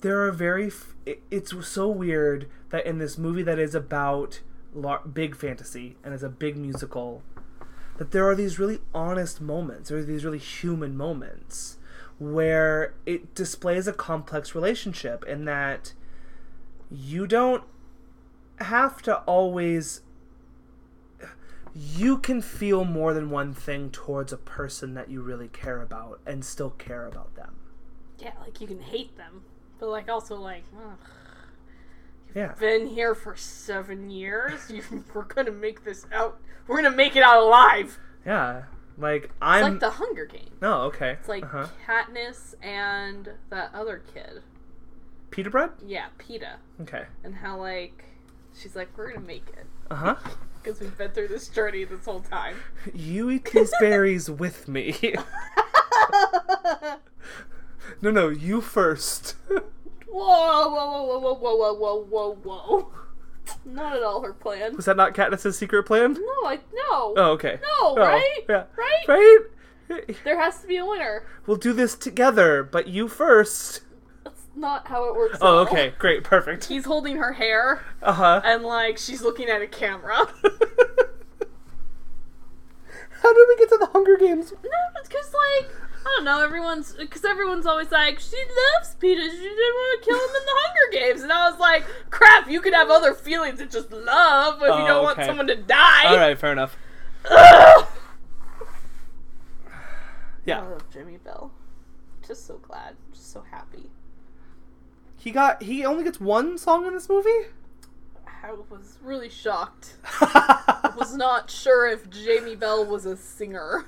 [0.00, 0.70] there are very
[1.06, 4.40] it, it's so weird that in this movie that is about
[4.74, 7.22] lar- big fantasy and is a big musical
[8.00, 11.76] that there are these really honest moments, there are these really human moments
[12.18, 15.92] where it displays a complex relationship in that
[16.90, 17.62] you don't
[18.58, 20.00] have to always
[21.76, 26.20] you can feel more than one thing towards a person that you really care about
[26.24, 27.56] and still care about them.
[28.18, 29.42] Yeah, like you can hate them,
[29.78, 30.96] but like also like, ugh,
[32.34, 32.52] Yeah.
[32.58, 34.60] been here for seven years.
[34.70, 34.82] You,
[35.14, 36.40] we're gonna make this out.
[36.66, 37.98] We're gonna make it out alive.
[38.24, 38.62] Yeah.
[38.98, 40.50] Like I'm like the Hunger Games.
[40.60, 41.12] No, okay.
[41.12, 41.66] It's like uh-huh.
[41.86, 44.42] Katniss and that other kid.
[45.30, 45.70] Peter bread?
[45.86, 47.04] Yeah, Peeta, Okay.
[47.24, 48.04] and how like
[48.60, 50.16] she's like, we're gonna make it Uh-huh.
[50.62, 52.56] because we've been through this journey this whole time.
[52.92, 54.96] You eat these berries with me.
[58.02, 59.36] no, no, you first.
[60.10, 62.92] Whoa, whoa, whoa, whoa, whoa, whoa, whoa, whoa, whoa.
[63.64, 64.76] Not at all her plan.
[64.76, 66.12] Was that not Katniss's secret plan?
[66.14, 67.14] No, I no.
[67.16, 67.58] Oh, okay.
[67.62, 68.44] No, oh, right?
[68.48, 68.64] Yeah.
[68.76, 69.08] Right?
[69.08, 69.38] Right?
[70.24, 71.24] There has to be a winner.
[71.46, 73.80] We'll do this together, but you first.
[74.22, 75.38] That's not how it works.
[75.40, 76.66] Oh, okay, great, perfect.
[76.66, 77.84] He's holding her hair.
[78.02, 78.40] Uh huh.
[78.44, 80.14] And like she's looking at a camera.
[83.22, 84.52] how did we get to the Hunger Games?
[84.52, 84.70] No,
[85.02, 85.70] because like
[86.00, 86.40] I don't know.
[86.42, 88.36] Everyone's because everyone's always like she
[88.76, 89.20] loves Peter.
[89.20, 92.48] She didn't want to kill him in the Hunger Games, and I was like, crap.
[92.50, 95.56] You could have other feelings than just love if you Oh, don't want someone to
[95.56, 96.04] die.
[96.06, 96.76] All right, fair enough.
[97.30, 97.86] Ugh.
[100.46, 100.60] Yeah.
[100.62, 101.52] I love Jamie Bell.
[102.26, 102.96] Just so glad.
[103.12, 103.90] Just so happy.
[105.16, 107.28] He got he only gets one song in this movie?
[108.42, 109.96] I was really shocked.
[110.20, 113.84] I was not sure if Jamie Bell was a singer.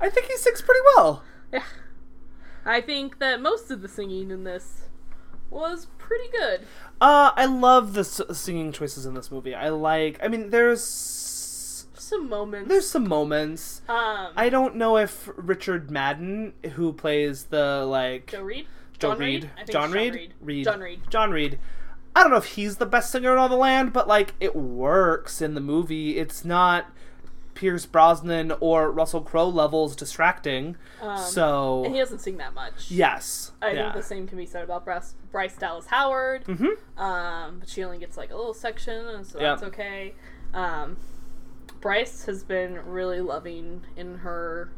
[0.00, 1.22] I think he sings pretty well.
[1.52, 1.62] Yeah.
[2.64, 4.82] I think that most of the singing in this
[5.50, 6.62] was pretty good.
[7.00, 9.54] Uh, I love the s- singing choices in this movie.
[9.54, 10.18] I like.
[10.22, 10.82] I mean, there's
[11.94, 12.68] Some moments.
[12.68, 13.82] there's some moments.
[13.88, 18.66] um I don't know if Richard Madden, who plays the like Joe Reid?
[18.98, 20.64] Joe John Reid, think John it's Reid, Reid.
[20.64, 21.00] John Reid.
[21.10, 21.58] John Reid.
[22.16, 24.56] I don't know if he's the best singer in all the land, but like it
[24.56, 26.16] works in the movie.
[26.18, 26.90] It's not
[27.56, 30.76] Pierce Brosnan or Russell Crowe levels distracting.
[31.02, 32.90] Um, so And he doesn't sing that much.
[32.90, 33.82] yes, I yeah.
[33.82, 36.44] think the same can be said about Bryce, Bryce Dallas Howard.
[36.44, 36.76] Mhm.
[36.96, 39.58] Um, but she only gets like a little section, and so Yep.
[39.58, 40.14] that's okay.
[40.54, 40.96] Um,
[41.80, 44.70] Bryce has been really loving in her,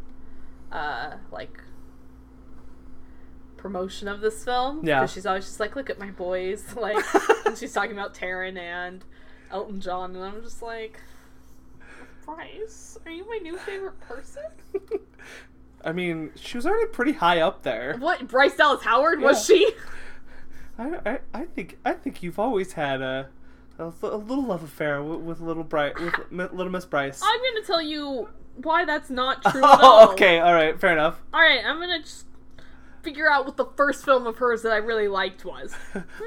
[0.73, 1.61] uh, like
[3.57, 4.87] promotion of this film.
[4.87, 5.05] Yeah.
[5.07, 7.05] she's always just like, look at my boys, like,
[7.45, 9.05] and she's talking about Taron and
[9.51, 11.01] Elton John, and I'm just like,
[12.29, 14.43] Bryce, are you my new favorite person?
[15.85, 17.97] I mean, she was already pretty high up there.
[17.99, 19.73] What Bryce Dallas Howard was she?
[20.79, 23.31] I, I, I think I think you've always had a
[23.79, 26.15] a, a little love affair with, with little Bright with
[26.53, 27.23] little Miss Bryce.
[27.25, 30.09] I'm gonna tell you why that's not true at oh, all.
[30.09, 31.23] Oh, okay, all right, fair enough.
[31.33, 32.27] All right, I'm gonna just
[33.03, 35.75] figure out what the first film of hers that I really liked was.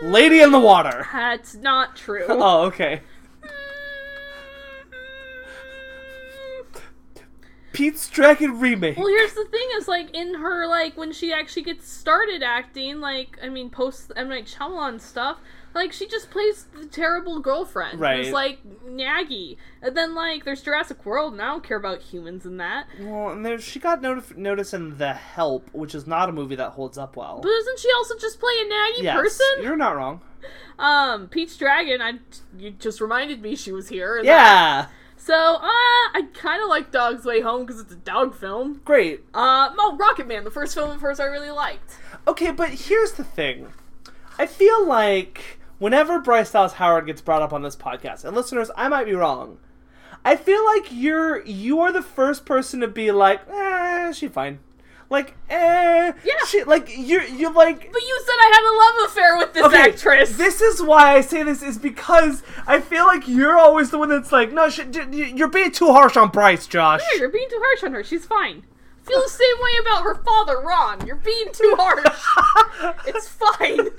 [0.01, 1.07] Lady in the Water.
[1.13, 2.25] That's not true.
[2.27, 3.01] Oh, okay.
[7.73, 8.97] Pete's Dragon remake.
[8.97, 12.99] Well, here's the thing: is like in her like when she actually gets started acting,
[12.99, 15.37] like I mean, post M Night Shyamalan stuff,
[15.73, 18.17] like she just plays the terrible girlfriend Right.
[18.25, 22.45] who's like naggy, and then like there's Jurassic World, and I don't care about humans
[22.45, 22.87] in that.
[22.99, 26.55] Well, and there's she got notif- notice in The Help, which is not a movie
[26.55, 27.39] that holds up well.
[27.41, 29.63] But doesn't she also just play a naggy yes, person?
[29.63, 30.21] you're not wrong.
[30.79, 32.13] Um, Pete's Dragon, I
[32.57, 34.19] you just reminded me she was here.
[34.23, 34.87] Yeah.
[34.87, 34.91] that.
[35.23, 38.81] So, uh, I kind of like Dog's Way Home because it's a dog film.
[38.83, 39.19] great.
[39.35, 41.97] Uh, oh, Rocket Man, the first film of hers I really liked.
[42.27, 43.67] Okay, but here's the thing.
[44.39, 48.71] I feel like whenever Bryce Dallas Howard gets brought up on this podcast, and listeners,
[48.75, 49.59] I might be wrong.
[50.25, 54.57] I feel like you're you are the first person to be like, eh, she's fine.
[55.11, 56.13] Like, eh.
[56.23, 56.33] Yeah.
[56.47, 57.91] She, like, you're, you're like.
[57.91, 60.37] But you said I had a love affair with this Okay, actress.
[60.37, 64.07] This is why I say this is because I feel like you're always the one
[64.07, 67.01] that's like, no, sh- d- d- you're being too harsh on Bryce, Josh.
[67.11, 68.05] Yeah, you're being too harsh on her.
[68.05, 68.63] She's fine.
[69.03, 71.05] Feel the same way about her father, Ron.
[71.05, 73.03] You're being too harsh.
[73.07, 73.89] it's fine.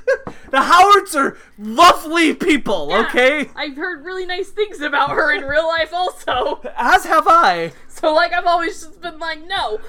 [0.50, 3.50] the Howards are lovely people, Yeah, okay?
[3.54, 6.62] I've heard really nice things about her in real life, also.
[6.76, 7.72] As have I.
[7.88, 9.80] So, like, I've always just been like, no.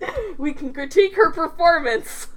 [0.38, 2.28] We can critique her performance.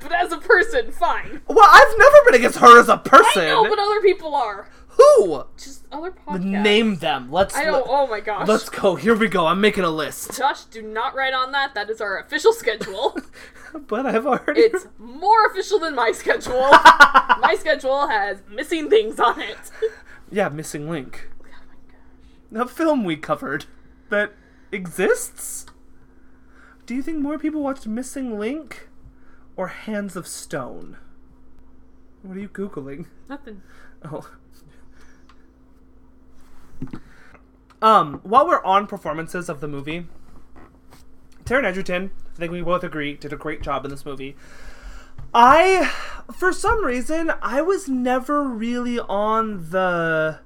[0.00, 1.42] But as a person, fine.
[1.48, 3.42] Well, I've never been against her as a person.
[3.42, 4.68] I know, but other people are.
[4.88, 5.44] Who?
[5.56, 6.62] Just other podcasts.
[6.62, 7.30] Name them.
[7.30, 7.54] Let's.
[7.54, 7.86] I don't.
[7.88, 8.48] Oh my gosh.
[8.48, 8.96] Let's go.
[8.96, 9.46] Here we go.
[9.46, 10.36] I'm making a list.
[10.36, 11.74] Josh, do not write on that.
[11.74, 13.16] That is our official schedule.
[13.86, 14.62] But I've already.
[14.62, 16.54] it's more official than my schedule.
[17.42, 19.58] my schedule has missing things on it.
[20.32, 21.28] yeah, missing link.
[21.42, 22.70] Oh my gosh.
[22.70, 23.66] A film we covered
[24.08, 24.32] that
[24.72, 25.66] exists.
[26.86, 28.88] Do you think more people watched Missing Link
[29.56, 30.96] or Hands of Stone?
[32.22, 33.06] What are you googling?
[33.28, 33.62] Nothing.
[34.04, 34.28] Oh.
[37.80, 40.06] Um, while we're on performances of the movie,
[41.44, 44.36] Taron Egerton, I think we both agree, did a great job in this movie.
[45.32, 45.92] I,
[46.34, 50.40] for some reason, I was never really on the.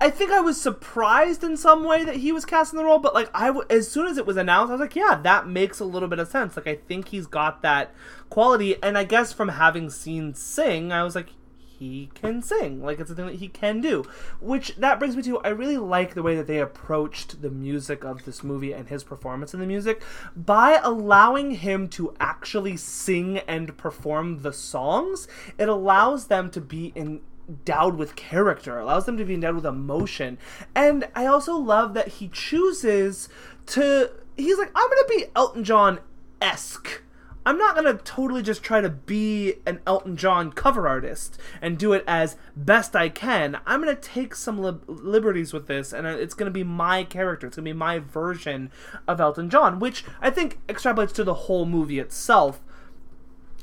[0.00, 3.00] I think I was surprised in some way that he was cast in the role,
[3.00, 5.48] but like I, w- as soon as it was announced, I was like, yeah, that
[5.48, 6.56] makes a little bit of sense.
[6.56, 7.92] Like I think he's got that
[8.30, 11.30] quality, and I guess from having seen Sing, I was like,
[11.78, 12.82] he can sing.
[12.82, 14.04] Like it's a thing that he can do.
[14.40, 18.04] Which that brings me to I really like the way that they approached the music
[18.04, 20.02] of this movie and his performance in the music
[20.34, 25.28] by allowing him to actually sing and perform the songs.
[25.56, 29.66] It allows them to be in endowed with character, allows them to be endowed with
[29.66, 30.38] emotion.
[30.74, 33.28] And I also love that he chooses
[33.66, 36.00] to he's like, I'm gonna be Elton John
[36.40, 37.02] esque.
[37.46, 41.94] I'm not gonna totally just try to be an Elton John cover artist and do
[41.94, 43.58] it as best I can.
[43.64, 47.46] I'm gonna take some lib- liberties with this, and it's gonna be my character.
[47.46, 48.70] It's gonna be my version
[49.06, 52.60] of Elton John, which I think extrapolates to the whole movie itself.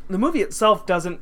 [0.09, 1.19] The movie itself doesn't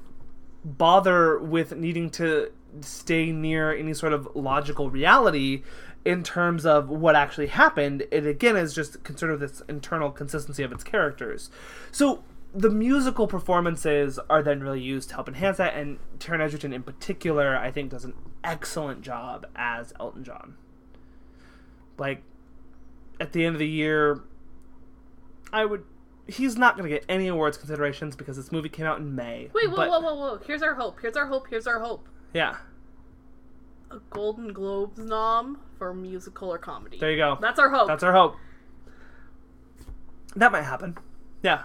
[0.64, 5.64] bother with needing to stay near any sort of logical reality
[6.06, 8.04] in terms of what actually happened.
[8.12, 11.50] It again is just concerned with this internal consistency of its characters.
[11.92, 12.24] So
[12.54, 16.84] the musical performances are then really used to help enhance that, and Taron Egerton in
[16.84, 20.56] particular, I think, does an excellent job as Elton John.
[21.98, 22.24] Like,
[23.20, 24.22] at the end of the year,
[25.52, 25.84] I would.
[26.28, 29.50] He's not going to get any awards considerations because this movie came out in May.
[29.54, 30.40] Wait, whoa, but- whoa, whoa, whoa.
[30.46, 31.00] Here's our hope.
[31.02, 31.48] Here's our hope.
[31.50, 32.08] Here's our hope.
[32.34, 32.56] Yeah,
[33.92, 36.98] A Golden Globes nom for musical or comedy.
[36.98, 37.38] there you go.
[37.42, 37.88] That's our hope.
[37.88, 38.36] That's our hope.
[40.36, 40.98] That might happen.
[41.44, 41.64] Yeah.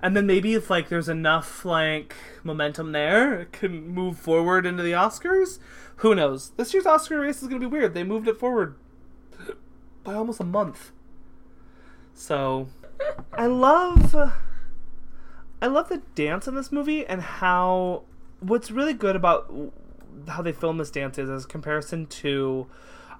[0.00, 4.82] And then maybe if like there's enough like momentum there, it can move forward into
[4.84, 5.58] the Oscars.
[5.96, 6.50] Who knows?
[6.50, 7.94] This year's Oscar race is gonna be weird.
[7.94, 8.76] They moved it forward
[10.04, 10.92] by almost a month.
[12.14, 12.68] So
[13.32, 14.14] I love
[15.60, 18.02] I love the dance in this movie and how
[18.40, 19.52] what's really good about
[20.28, 22.66] how they film this dance is as comparison to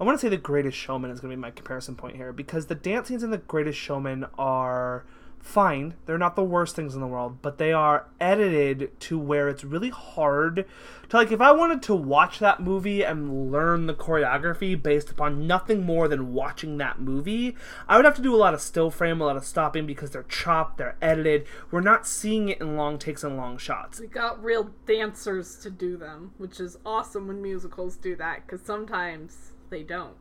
[0.00, 2.32] I want to say the Greatest Showman is going to be my comparison point here
[2.32, 5.04] because the dance scenes in the Greatest Showman are
[5.40, 5.94] fine.
[6.07, 9.64] They're not the worst things in the world, but they are edited to where it's
[9.64, 10.66] really hard
[11.09, 15.46] to like if I wanted to watch that movie and learn the choreography based upon
[15.46, 17.57] nothing more than watching that movie,
[17.88, 20.11] I would have to do a lot of still frame, a lot of stopping because
[20.11, 21.46] they're chopped, they're edited.
[21.70, 24.01] We're not seeing it in long takes and long shots.
[24.01, 28.64] We got real dancers to do them, which is awesome when musicals do that, because
[28.64, 30.16] sometimes they don't.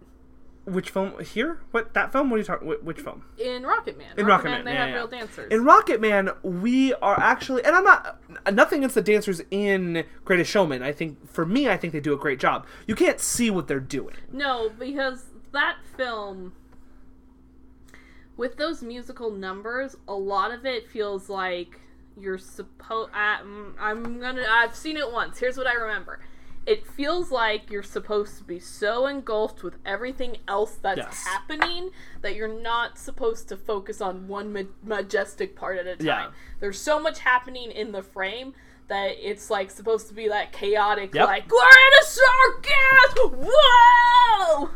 [0.68, 1.62] Which film here?
[1.72, 2.30] What that film?
[2.30, 2.68] What are you talking?
[2.68, 3.24] Which film?
[3.38, 4.08] In Rocket Man.
[4.18, 4.96] In Rocket Man, they yeah, have yeah.
[4.96, 5.50] real dancers.
[5.50, 8.20] In Rocket Man, we are actually, and I'm not
[8.52, 10.84] nothing against the dancers in Greatest Showman.
[10.84, 12.68] I think for me, I think they do a great job.
[12.86, 14.16] You can't see what they're doing.
[14.30, 16.52] No, because that film,
[18.36, 21.80] with those musical numbers, a lot of it feels like
[22.20, 23.14] you're supposed.
[23.14, 24.46] Mm, I'm gonna.
[24.50, 25.40] I've seen it once.
[25.40, 26.20] Here's what I remember.
[26.68, 31.24] It feels like you're supposed to be so engulfed with everything else that's Yes.
[31.26, 31.92] happening
[32.22, 36.06] that you're not supposed to focus on one ma- majestic part at a time.
[36.06, 36.28] Yeah.
[36.60, 38.54] There's so much happening in the frame
[38.90, 41.26] that it's like supposed to be that chaotic, Yep.
[41.26, 43.48] like we're in a circus.
[43.50, 44.70] Whoa!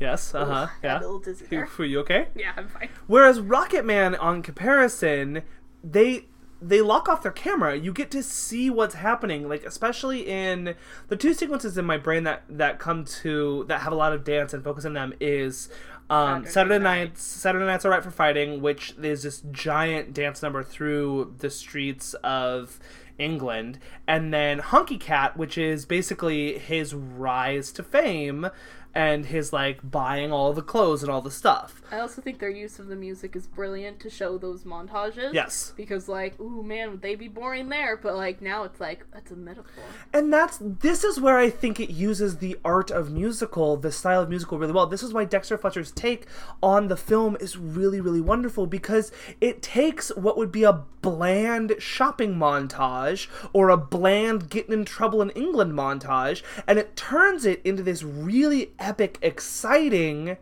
[0.00, 0.34] Yes.
[0.34, 0.66] Uh huh.
[0.82, 0.98] Yeah.
[0.98, 1.68] a little dizzy there.
[1.78, 2.28] Were you okay?
[2.34, 2.88] Yeah, I'm fine.
[3.06, 5.42] Whereas Rocket Man, on comparison,
[5.82, 6.26] they
[6.66, 7.76] they lock off their camera.
[7.76, 9.48] You get to see what's happening.
[9.48, 10.74] Like especially in
[11.08, 14.24] the two sequences in my brain that that come to that have a lot of
[14.24, 15.68] dance and focus on them is
[16.10, 16.98] Um, Saturday Saturday night.
[17.08, 21.50] nights, Saturday nights are right for fighting, which is this giant dance number through the
[21.50, 22.78] streets of
[23.18, 28.48] England, and then Honky Cat, which is basically his rise to fame
[28.94, 31.80] and his like buying all the clothes and all the stuff.
[31.94, 35.32] I also think their use of the music is brilliant to show those montages.
[35.32, 35.72] Yes.
[35.76, 37.96] Because like, ooh man, would they be boring there?
[37.96, 39.84] But like now it's like that's a metaphor.
[40.12, 44.22] And that's this is where I think it uses the art of musical, the style
[44.22, 44.88] of musical really well.
[44.88, 46.26] This is why Dexter Fletcher's take
[46.60, 51.76] on the film is really really wonderful because it takes what would be a bland
[51.78, 57.60] shopping montage or a bland getting in trouble in England montage and it turns it
[57.62, 60.36] into this really epic exciting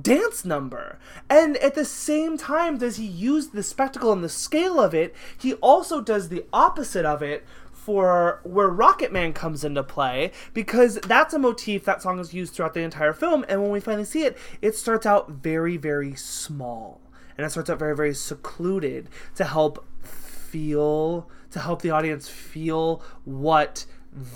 [0.00, 0.98] dance number.
[1.28, 5.14] And at the same time, does he use the spectacle and the scale of it,
[5.36, 10.96] he also does the opposite of it for where Rocket Man comes into play because
[11.06, 13.44] that's a motif that song is used throughout the entire film.
[13.48, 17.00] And when we finally see it, it starts out very, very small.
[17.38, 23.02] And it starts out very, very secluded to help feel, to help the audience feel
[23.24, 23.86] what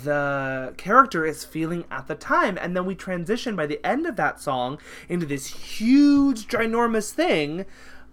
[0.03, 2.57] the character is feeling at the time.
[2.61, 4.79] And then we transition by the end of that song
[5.09, 7.65] into this huge, ginormous thing,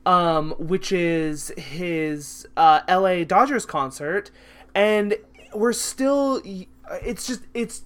[0.06, 4.30] um, which is his uh, LA Dodgers concert.
[4.74, 5.16] And
[5.54, 6.40] we're still,
[7.02, 7.82] it's just, it's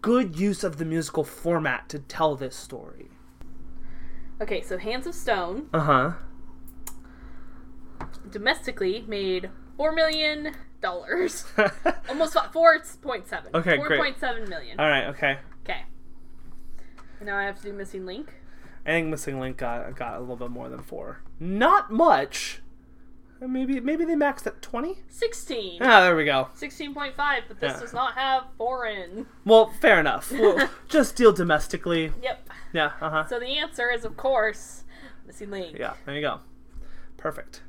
[0.00, 3.10] good use of the musical format to tell this story.
[4.40, 6.12] Okay, so Hands of Stone Uh huh.
[8.30, 10.52] domestically made four million
[10.84, 11.44] dollars.
[12.08, 13.50] Almost four point seven.
[13.54, 14.78] Okay, Four point seven million.
[14.78, 15.38] All right, okay.
[15.64, 15.82] Okay.
[17.18, 18.32] And now I have to do missing link.
[18.86, 21.22] I think Missing Link got got a little bit more than four.
[21.40, 22.60] Not much.
[23.42, 24.98] Uh, Maybe maybe they maxed at twenty.
[25.08, 25.80] Sixteen.
[25.82, 26.48] Ah, there we go.
[26.54, 27.80] Sixteen point five, but this Yeah.
[27.80, 29.26] does not have foreign.
[29.46, 30.30] Well, fair enough.
[30.30, 32.12] We'll just deal domestically.
[32.22, 32.50] Yep.
[32.74, 32.92] Yeah.
[33.00, 33.26] Uh huh.
[33.26, 34.84] So the answer is of course
[35.26, 35.78] missing link.
[35.78, 35.94] Yeah.
[36.04, 36.40] There you go.
[37.16, 37.62] Perfect.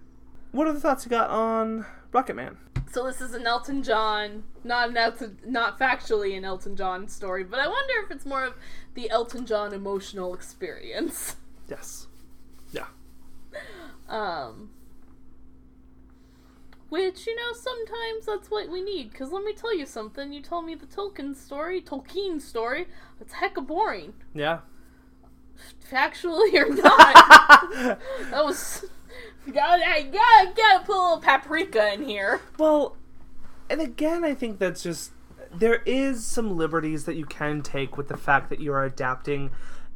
[0.51, 2.57] What are the thoughts you got on Rocket Man?
[2.95, 7.43] So this is an Elton John, not an Elton, not factually an Elton John story,
[7.43, 8.53] but I wonder if it's more of
[8.93, 11.35] the Elton John emotional experience.
[11.69, 12.07] Yes.
[12.71, 12.85] Yeah.
[14.07, 14.69] Um,
[16.87, 19.13] which you know sometimes that's what we need.
[19.13, 20.31] Cause let me tell you something.
[20.31, 22.87] You told me the Tolkien story, Tolkien story.
[23.19, 24.59] It's hecka boring, Yeah.
[25.91, 27.99] factually or not.
[28.31, 28.85] that was.
[29.45, 32.41] You gotta, you gotta, gotta put a little paprika in here.
[32.57, 32.97] Well,
[33.69, 35.11] and again, I think that's just
[35.53, 39.51] there is some liberties that you can take with the fact that you are adapting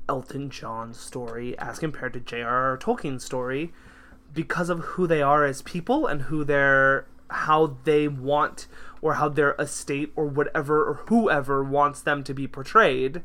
[0.07, 2.77] Elton John's story as compared to J.R.R.
[2.77, 3.73] Tolkien's story
[4.33, 8.67] because of who they are as people and who they're how they want
[9.01, 13.21] or how their estate or whatever or whoever wants them to be portrayed.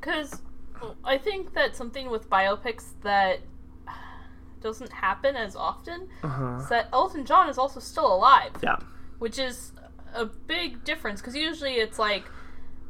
[0.00, 0.40] Because
[1.04, 3.40] I think that something with biopics that
[4.62, 6.58] doesn't happen as often Uh-huh.
[6.62, 8.76] is that Elton John is also still alive, Yeah.
[9.18, 9.72] which is
[10.14, 11.20] a big difference.
[11.20, 12.24] Because usually it's like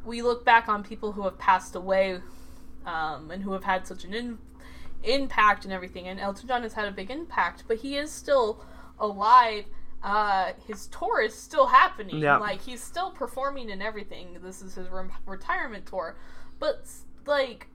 [0.05, 2.21] we look back on people who have passed away
[2.85, 4.37] um, and who have had such an in-
[5.03, 8.63] impact and everything, and Elton John has had a big impact, but he is still
[8.99, 9.65] alive.
[10.03, 12.17] Uh, his tour is still happening.
[12.17, 12.37] Yeah.
[12.37, 14.37] Like he's still performing and everything.
[14.43, 16.17] This is his rem- retirement tour,
[16.59, 16.85] but
[17.25, 17.67] like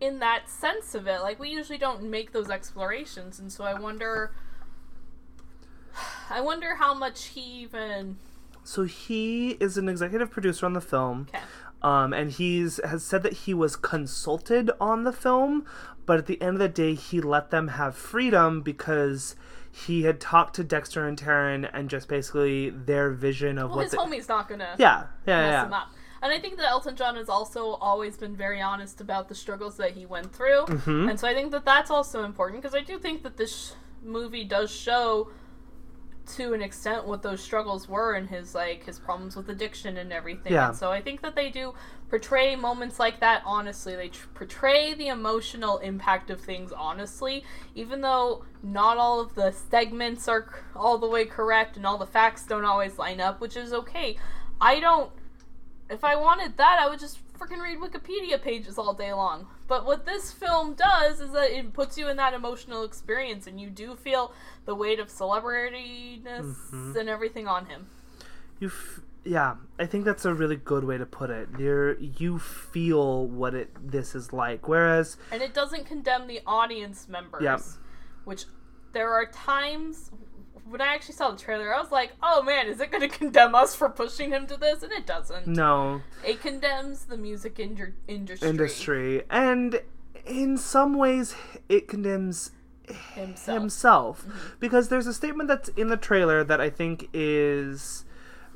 [0.00, 3.74] in that sense of it, like we usually don't make those explorations, and so I
[3.78, 4.32] wonder.
[6.28, 8.18] I wonder how much he even.
[8.64, 11.28] So he is an executive producer on the film.
[11.30, 11.42] Okay.
[11.82, 15.64] Um, and he's has said that he was consulted on the film,
[16.04, 19.36] but at the end of the day, he let them have freedom because
[19.70, 23.82] he had talked to Dexter and Taron and just basically their vision of Well, what.
[23.84, 24.74] his the- homie's not gonna.
[24.78, 25.66] yeah, yeah, mess yeah.
[25.66, 25.88] him up.
[26.26, 29.76] And I think that Elton John has also always been very honest about the struggles
[29.76, 30.64] that he went through.
[30.66, 31.08] Mhm.
[31.10, 33.72] And so I think that that's also important because I do think that this sh-
[34.02, 35.30] movie does show
[36.34, 40.12] to an extent what those struggles were and his like his problems with addiction and
[40.12, 40.52] everything.
[40.52, 40.68] Yeah.
[40.70, 41.72] And so I think that they do
[42.10, 43.94] portray moments like that honestly.
[43.94, 47.44] They tr- portray the emotional impact of things honestly,
[47.76, 51.98] even though not all of the segments are c- all the way correct and all
[51.98, 54.16] the facts don't always line up, which is okay.
[54.60, 55.12] I don't
[55.90, 59.46] if I wanted that, I would just freaking read Wikipedia pages all day long.
[59.68, 63.60] But what this film does is that it puts you in that emotional experience, and
[63.60, 64.32] you do feel
[64.64, 66.96] the weight of celebrityness Mhm.
[66.96, 67.86] and everything on him.
[68.58, 71.48] You, f- yeah, I think that's a really good way to put it.
[71.58, 77.08] You're you feel what it this is like, whereas And it doesn't condemn the audience
[77.08, 77.60] members, Yep.
[78.24, 78.46] which
[78.92, 80.10] there are times
[80.68, 83.08] when I actually saw the trailer, I was like, "Oh man, is it going to
[83.08, 85.46] condemn us for pushing him to this?" And it doesn't.
[85.46, 86.02] No.
[86.24, 88.48] It condemns the music indu- industry.
[88.48, 89.22] Industry.
[89.30, 89.80] And
[90.24, 91.34] in some ways,
[91.68, 92.50] it condemns
[93.14, 93.60] himself.
[93.60, 94.22] himself.
[94.22, 94.38] Mm-hmm.
[94.60, 98.04] Because there's a statement that's in the trailer that I think is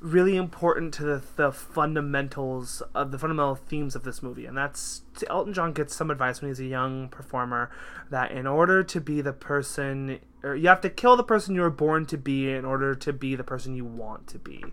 [0.01, 5.03] really important to the, the fundamentals of the fundamental themes of this movie and that's
[5.28, 7.70] elton john gets some advice when he's a young performer
[8.11, 11.61] that in order to be the person or you have to kill the person you
[11.61, 14.64] were born to be in order to be the person you want to be.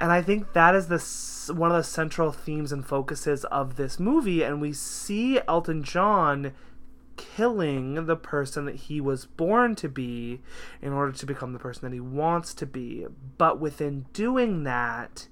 [0.00, 3.98] And I think that is the one of the central themes and focuses of this
[3.98, 6.52] movie, and we see Elton John
[7.18, 10.40] killing the person that he was born to be
[10.80, 13.06] in order to become the person that he wants to be.
[13.36, 15.28] But within doing that,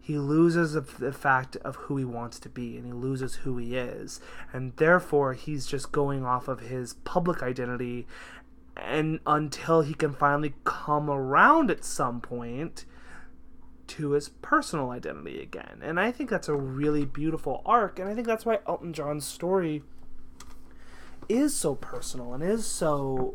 [0.00, 3.76] he loses the fact of who he wants to be and he loses who he
[3.76, 4.20] is.
[4.52, 8.06] And therefore, he's just going off of his public identity
[8.76, 12.84] and until he can finally come around at some point
[13.88, 15.80] to his personal identity again.
[15.82, 19.24] And I think that's a really beautiful arc and I think that's why Elton John's
[19.24, 19.82] story
[21.28, 23.34] is so personal and is so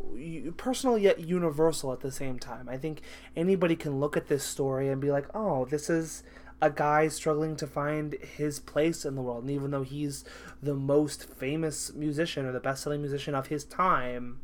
[0.58, 2.70] personal yet universal at the same time.
[2.70, 3.02] I think
[3.36, 6.24] anybody can look at this story and be like, "Oh, this is
[6.62, 10.24] a guy struggling to find his place in the world." And even though he's
[10.62, 14.40] the most famous musician or the best-selling musician of his time,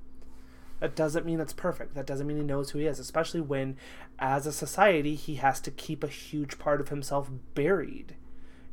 [0.80, 1.96] that doesn't mean it's perfect.
[1.96, 3.78] That doesn't mean he knows who he is, especially when
[4.20, 8.16] as a society he has to keep a huge part of himself buried.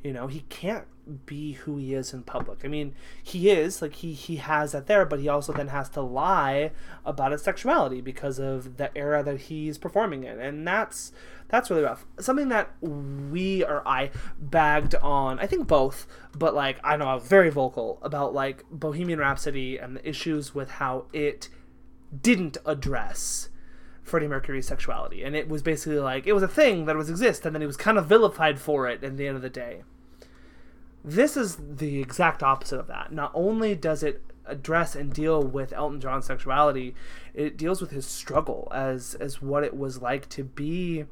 [0.02, 0.86] You know, he can't
[1.26, 2.60] be who he is in public.
[2.64, 5.88] I mean, he is like he he has that there, but he also then has
[5.90, 6.72] to lie
[7.04, 11.12] about his sexuality because of the era that he's performing in, and that's
[11.48, 12.06] that's really rough.
[12.18, 17.14] Something that we or I bagged on, I think both, but like I know I
[17.14, 21.48] was very vocal about like Bohemian Rhapsody and the issues with how it
[22.22, 23.48] didn't address
[24.02, 27.44] Freddie Mercury's sexuality, and it was basically like it was a thing that was exist,
[27.44, 29.82] and then he was kind of vilified for it at the end of the day.
[31.04, 33.12] This is the exact opposite of that.
[33.12, 36.94] Not only does it address and deal with Elton John's sexuality,
[37.34, 41.04] it deals with his struggle as as what it was like to be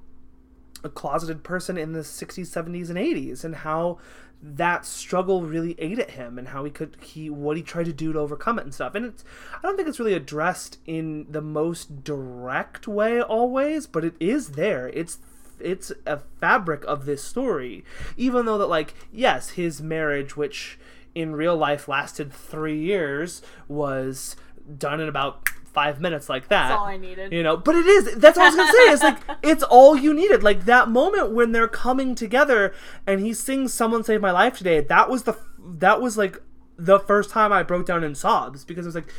[0.85, 3.99] a closeted person in the 60s, 70s and 80s and how
[4.43, 7.93] that struggle really ate at him and how he could he what he tried to
[7.93, 8.95] do to overcome it and stuff.
[8.95, 9.25] And it's
[9.57, 14.51] I don't think it's really addressed in the most direct way always, but it is
[14.51, 14.89] there.
[14.89, 15.19] It's
[15.63, 17.85] it's a fabric of this story.
[18.17, 20.79] Even though that like yes, his marriage which
[21.15, 24.37] in real life lasted 3 years was
[24.79, 26.69] done in about 5 minutes like that.
[26.69, 27.33] That's all I needed.
[27.33, 28.15] You know, but it is.
[28.17, 28.93] That's what I was gonna say.
[28.93, 30.43] It's like it's all you needed.
[30.43, 32.75] Like that moment when they're coming together
[33.07, 34.81] and he sings "Someone Save My Life" today.
[34.81, 36.41] That was the that was like
[36.79, 39.13] the first time I broke down in sobs because it was like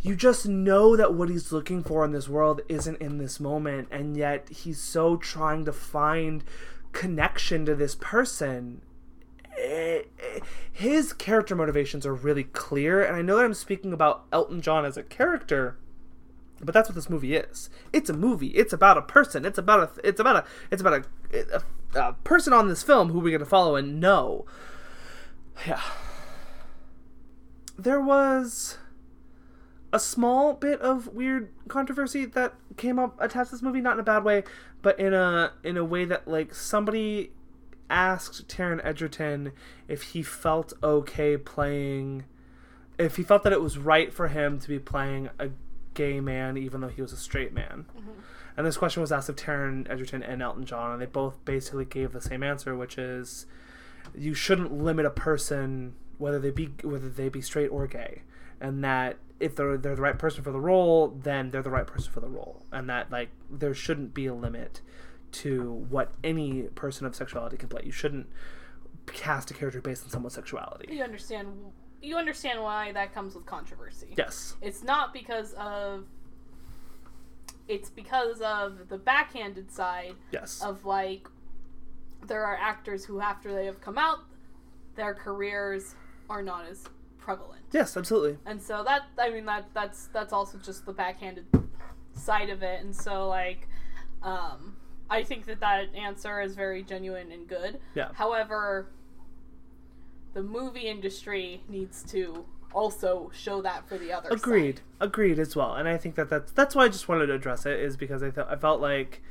[0.00, 3.88] you just know that what he's looking for in this world isn't in this moment,
[3.90, 6.44] and yet he's so trying to find
[6.92, 8.80] connection to this person
[9.58, 10.40] eh, eh,
[10.72, 14.86] his character motivations are really clear and i know that i'm speaking about elton john
[14.86, 15.76] as a character
[16.60, 17.70] but that's what this movie is.
[17.92, 18.48] It's a movie.
[18.48, 19.44] It's about a person.
[19.44, 20.08] It's about a.
[20.08, 20.44] It's about a.
[20.70, 21.62] It's about a,
[21.94, 24.44] a, a person on this film who we're gonna follow and know.
[25.66, 25.82] Yeah.
[27.76, 28.78] There was
[29.92, 34.00] a small bit of weird controversy that came up attached to this movie, not in
[34.00, 34.44] a bad way,
[34.82, 37.32] but in a in a way that like somebody
[37.90, 39.52] asked Taron Egerton
[39.88, 42.24] if he felt okay playing,
[42.98, 45.50] if he felt that it was right for him to be playing a
[45.94, 47.86] gay man even though he was a straight man.
[47.96, 48.10] Mm-hmm.
[48.56, 51.84] And this question was asked of Taron Egerton and Elton John, and they both basically
[51.84, 53.46] gave the same answer, which is
[54.14, 58.22] you shouldn't limit a person whether they be whether they be straight or gay,
[58.60, 61.86] and that if they're they're the right person for the role, then they're the right
[61.86, 64.80] person for the role, and that like there shouldn't be a limit
[65.30, 67.82] to what any person of sexuality can play.
[67.84, 68.26] You shouldn't
[69.06, 70.94] cast a character based on someone's sexuality.
[70.94, 71.48] You understand?
[72.00, 74.14] You understand why that comes with controversy.
[74.16, 74.56] Yes.
[74.62, 76.04] It's not because of.
[77.66, 80.62] It's because of the backhanded side Yes.
[80.62, 81.28] of like,
[82.26, 84.20] there are actors who, after they have come out,
[84.94, 85.94] their careers
[86.30, 86.84] are not as
[87.28, 88.38] prevalent, yes, absolutely.
[88.46, 91.46] and so that I mean that that's that's also just the backhanded
[92.12, 93.68] side of it, and so like,
[94.22, 94.76] um,
[95.10, 97.80] I think that that answer is very genuine and good.
[97.94, 98.08] Yeah.
[98.14, 98.90] However,
[100.34, 104.76] the movie industry needs to also show that for the other Agreed.
[104.76, 104.84] side.
[105.00, 105.74] Agreed as well.
[105.74, 108.22] And I think that that's that's why I just wanted to address it is because
[108.22, 109.22] I thought I felt like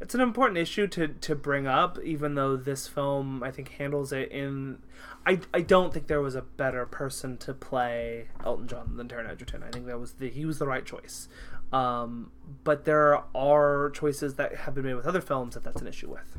[0.00, 4.12] it's an important issue to to bring up, even though this film I think handles
[4.12, 4.78] it in.
[5.24, 9.28] I, I don't think there was a better person to play Elton John than Taron
[9.28, 9.62] Egerton.
[9.62, 11.28] I think that was the he was the right choice.
[11.72, 12.30] Um,
[12.62, 16.10] but there are choices that have been made with other films that that's an issue
[16.10, 16.38] with.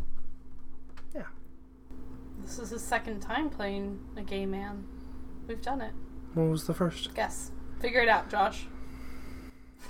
[1.14, 1.24] Yeah.
[2.44, 4.86] This is his second time playing a gay man.
[5.48, 5.94] We've done it.
[6.34, 7.14] What was the first?
[7.14, 7.52] Guess.
[7.82, 8.68] Figure it out, Josh.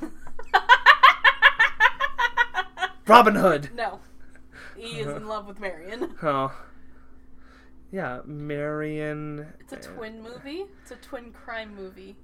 [3.07, 3.69] Robin Hood.
[3.75, 3.99] No.
[4.75, 6.15] He is in love with Marion.
[6.23, 6.53] Oh.
[7.89, 9.47] Yeah, Marion.
[9.61, 10.65] It's a twin uh, movie.
[10.81, 12.17] It's a twin crime movie.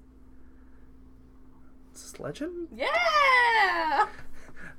[1.96, 2.68] Is this Legend?
[2.76, 4.08] Yeah!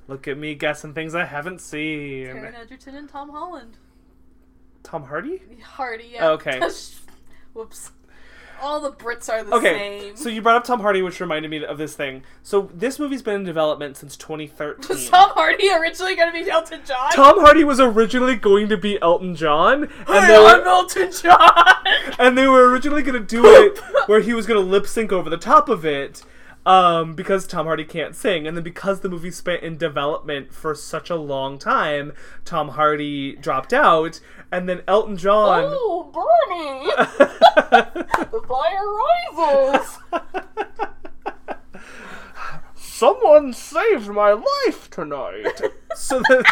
[0.07, 2.27] Look at me guessing things I haven't seen.
[2.27, 3.77] Taron Egerton and Tom Holland.
[4.83, 5.41] Tom Hardy?
[5.63, 6.27] Hardy, yeah.
[6.27, 6.59] Oh, okay.
[7.53, 7.91] Whoops.
[8.61, 10.15] All the Brits are the Okay, same.
[10.15, 12.23] so you brought up Tom Hardy, which reminded me of this thing.
[12.43, 14.87] So this movie's been in development since 2013.
[14.89, 17.11] Was Tom Hardy originally going to be Elton John?
[17.11, 21.73] Tom Hardy was originally going to be Elton John, and Hey, they I'm Elton John!
[22.19, 25.11] and they were originally going to do it where he was going to lip sync
[25.11, 26.23] over the top of it.
[26.65, 30.73] Um, because Tom Hardy can't sing, and then because the movie spent in development for
[30.73, 32.11] such a long time,
[32.43, 34.19] Tom Hardy dropped out,
[34.51, 35.65] and then Elton John.
[35.67, 36.89] oh, Bernie!
[38.31, 39.99] the fire rises!
[42.75, 45.61] Someone saved my life tonight.
[45.95, 46.43] so then,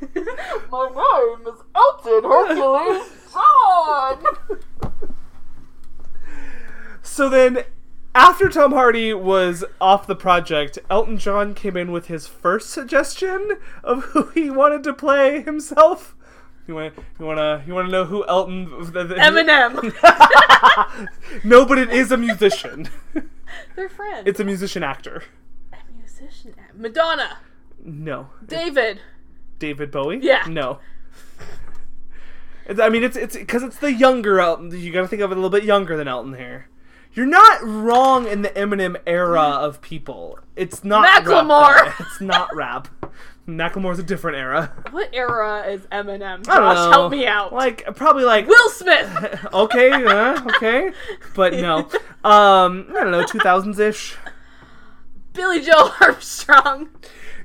[0.70, 4.24] My name is Elton Hercules John!
[7.02, 7.64] so then,
[8.14, 13.52] after Tom Hardy was off the project, Elton John came in with his first suggestion
[13.82, 16.14] of who he wanted to play himself.
[16.66, 19.92] You want you want to you want to know who Elton Eminem.
[21.44, 22.88] No, but it is a musician.
[23.76, 24.24] They're friends.
[24.26, 25.22] it's a musician actor.
[25.72, 26.54] a musician.
[26.74, 27.38] Madonna.
[27.84, 29.00] No, David.
[29.58, 30.18] David Bowie.
[30.22, 30.44] Yeah.
[30.48, 30.78] No.
[32.68, 34.70] It's- I mean, it's it's because it's the younger Elton.
[34.72, 36.68] You got to think of it a little bit younger than Elton here.
[37.12, 40.38] You're not wrong in the Eminem era of people.
[40.56, 41.84] It's not rap, Macklemore.
[41.84, 41.92] though.
[42.04, 42.88] It's not rap.
[43.48, 44.72] Macklemore's a different era.
[44.90, 46.44] What era is Eminem?
[46.44, 46.90] Josh, I don't know.
[46.90, 47.52] help me out.
[47.52, 49.46] Like probably like Will Smith.
[49.54, 50.90] okay, uh, okay,
[51.34, 51.88] but no.
[52.26, 54.16] Um, I don't know, two thousands ish.
[55.32, 56.88] Billie Joe Armstrong.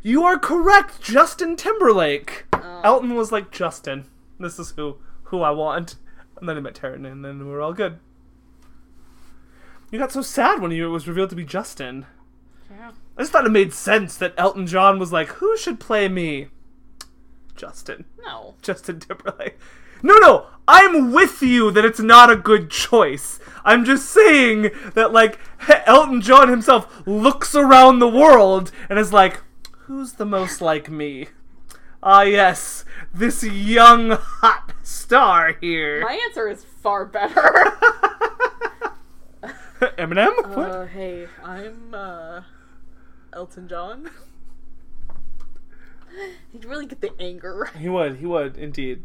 [0.03, 2.45] You are correct, Justin Timberlake.
[2.53, 2.81] Oh.
[2.83, 4.05] Elton was like Justin.
[4.39, 5.95] This is who who I want,
[6.37, 7.99] and then he met Taron, and then we are all good.
[9.91, 12.05] You got so sad when you, it was revealed to be Justin.
[12.69, 12.91] Yeah.
[13.17, 16.47] I just thought it made sense that Elton John was like, "Who should play me?"
[17.55, 18.05] Justin.
[18.25, 18.55] No.
[18.61, 19.57] Justin Timberlake.
[20.03, 23.39] No, no, I'm with you that it's not a good choice.
[23.63, 25.37] I'm just saying that, like,
[25.85, 29.41] Elton John himself looks around the world and is like,
[29.91, 31.27] who's the most like me?
[32.01, 36.01] Ah, yes, this young, hot star here.
[36.01, 37.41] My answer is far better.
[39.97, 40.55] Eminem?
[40.55, 40.71] what?
[40.71, 42.41] uh, hey, I'm uh,
[43.33, 44.09] Elton John.
[46.53, 47.75] He'd really get the anger right.
[47.75, 49.03] He would, he would, indeed.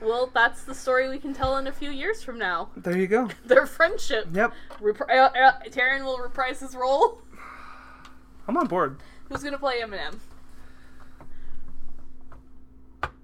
[0.00, 2.70] Well, that's the story we can tell in a few years from now.
[2.76, 3.28] There you go.
[3.44, 4.28] Their friendship.
[4.32, 7.20] Yep, Repri- uh, uh, Taron will reprise his role.
[8.48, 9.00] I'm on board.
[9.28, 10.18] Who's gonna play Eminem?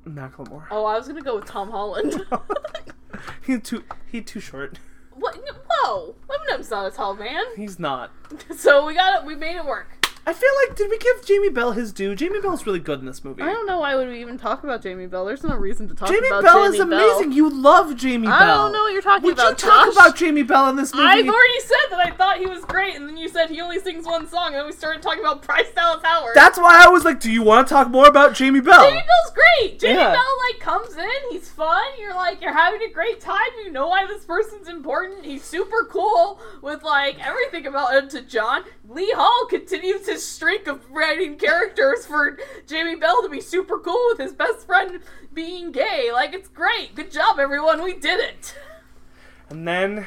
[0.07, 0.64] Macklemore.
[0.71, 2.25] Oh, I was gonna go with Tom Holland.
[3.47, 4.79] He's too, he too short.
[5.14, 5.39] what?
[5.69, 6.14] Whoa!
[6.29, 7.45] Eminem's not a tall man.
[7.57, 8.11] He's not.
[8.57, 9.27] So we got it.
[9.27, 9.98] We made it work.
[10.29, 12.14] I feel like did we give Jamie Bell his due?
[12.14, 13.41] Jamie Bell's really good in this movie.
[13.41, 15.24] I don't know why would we even talk about Jamie Bell.
[15.24, 17.33] There's no reason to talk about Jamie about Bell Jamie is amazing.
[17.33, 18.35] You love Jamie Bell.
[18.37, 19.53] I don't know what you're talking Would about.
[19.53, 19.95] Would you talk Josh.
[19.95, 21.07] about Jamie Bell in this movie?
[21.07, 23.81] I've already said that I thought he was great, and then you said he only
[23.81, 26.33] sings one song, and then we started talking about Bryce Dallas Howard.
[26.35, 28.85] That's why I was like, do you want to talk more about Jamie Bell?
[28.85, 29.79] Jamie Bell's great.
[29.79, 30.12] Jamie Yeah.
[30.12, 31.87] Bell like comes in, he's fun.
[31.99, 33.49] You're like you're having a great time.
[33.64, 35.24] You know why this person's important.
[35.24, 38.64] He's super cool with like everything about him to John.
[38.87, 44.05] Lee Hall continues his streak of writing characters for Jamie Bell to be super cool
[44.09, 44.99] with his best friend
[45.33, 46.11] being gay.
[46.12, 46.97] Like it's great.
[46.97, 47.85] Good job, everyone.
[47.85, 48.59] We did it.
[49.49, 50.07] And then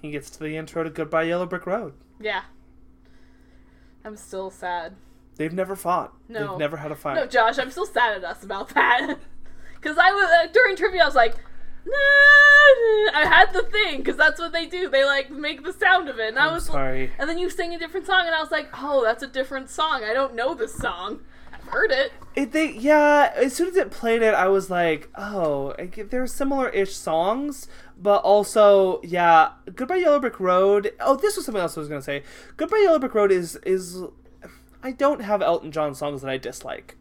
[0.00, 1.92] he gets to the intro to Goodbye Yellow Brick Road.
[2.18, 2.42] Yeah.
[4.06, 4.94] I'm still sad.
[5.36, 6.14] They've never fought.
[6.30, 6.52] No.
[6.52, 7.16] They've never had a fight.
[7.16, 9.18] No, Josh, I'm still sad at us about that.
[9.74, 11.34] Because I was uh, during trivia, I was like,
[13.14, 14.88] I had the thing because that's what they do.
[14.88, 17.12] They like make the sound of it, and I I'm was sorry.
[17.18, 19.68] and then you sing a different song, and I was like, oh, that's a different
[19.70, 20.02] song.
[20.04, 21.20] I don't know this song.
[21.52, 22.12] I've heard it.
[22.34, 23.32] It, they yeah.
[23.34, 27.68] As soon as it played it, I was like, oh, I they're similar-ish songs,
[27.98, 29.50] but also yeah.
[29.74, 30.92] Goodbye Yellow Brick Road.
[31.00, 32.22] Oh, this was something else I was gonna say.
[32.56, 34.02] Goodbye Yellow Brick Road is is.
[34.84, 36.96] I don't have Elton John songs that I dislike,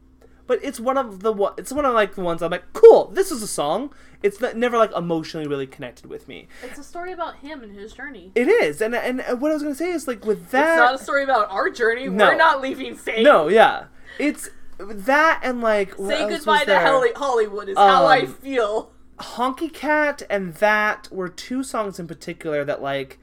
[0.47, 1.33] but it's one of the.
[1.57, 3.07] It's one of like the ones I'm like, cool.
[3.07, 3.91] This is a song.
[4.23, 6.47] It's not, never like emotionally really connected with me.
[6.63, 8.31] It's a story about him and his journey.
[8.35, 10.69] It is, and and what I was gonna say is like with that.
[10.73, 12.07] It's not a story about our journey.
[12.07, 12.27] No.
[12.27, 13.23] We're not leaving fame.
[13.23, 13.85] no, yeah,
[14.19, 14.49] it's
[14.79, 16.81] that and like what Say else goodbye was to there?
[16.85, 18.91] Holly- Hollywood is how I Um, feel.
[19.19, 23.19] Honky Cat and that were two songs in particular that like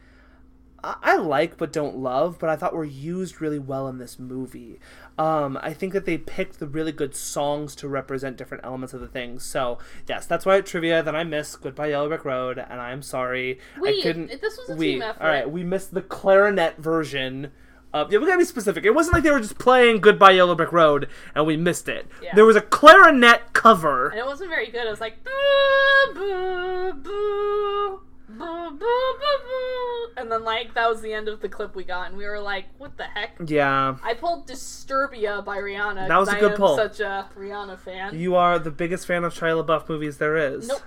[0.85, 4.19] I I like but don't love, but I thought were used really well in this
[4.19, 4.79] movie.
[5.19, 9.01] Um, I think that they picked the really good songs to represent different elements of
[9.01, 9.45] the things.
[9.45, 13.03] So yes, that's why at trivia that I missed Goodbye Yellow Brick Road, and I'm
[13.03, 14.41] sorry We- I couldn't.
[14.41, 15.21] this was a we, team effort.
[15.23, 17.51] All right, we missed the clarinet version.
[17.93, 18.85] Of, yeah, we gotta be specific.
[18.85, 22.07] It wasn't like they were just playing Goodbye Yellow Brick Road and we missed it.
[22.23, 22.35] Yeah.
[22.35, 24.11] There was a clarinet cover.
[24.11, 24.87] And it wasn't very good.
[24.87, 31.01] It was like boo boo boo boo boo boo boo, and then like that was
[31.01, 33.97] the end of the clip we got, and we were like, "What the heck?" Yeah.
[34.03, 36.09] I pulled Disturbia by Rihanna.
[36.09, 36.77] That was a good I am pull.
[36.77, 38.19] Such a Rihanna fan.
[38.19, 40.69] You are the biggest fan of Shia LaBeouf movies there is.
[40.69, 40.83] Nope.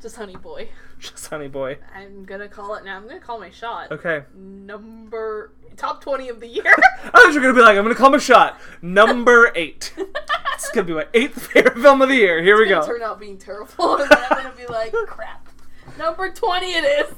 [0.00, 0.68] Just Honey Boy.
[0.98, 1.78] Just Honey Boy.
[1.94, 2.96] I'm gonna call it now.
[2.96, 3.90] I'm gonna call my shot.
[3.92, 4.24] Okay.
[4.34, 6.74] Number top twenty of the year.
[7.14, 8.60] I were gonna be like, I'm gonna call my shot.
[8.82, 9.92] Number eight.
[10.58, 12.42] It's gonna be my eighth favorite film of the year.
[12.42, 12.92] Here we It's gonna go.
[12.92, 15.47] turn out being terrible, and then I'm gonna be like, crap.
[15.98, 17.14] Number twenty, it is.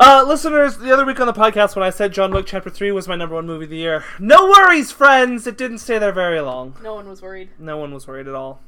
[0.00, 2.92] Uh, listeners, the other week on the podcast when I said John Wick Chapter 3
[2.92, 5.44] was my number one movie of the year, no worries, friends!
[5.48, 6.76] It didn't stay there very long.
[6.80, 7.50] No one was worried.
[7.58, 8.60] No one was worried at all.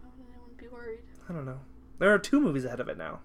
[0.00, 1.00] Why would anyone be worried?
[1.28, 1.60] I don't know.
[1.98, 3.20] There are two movies ahead of it now.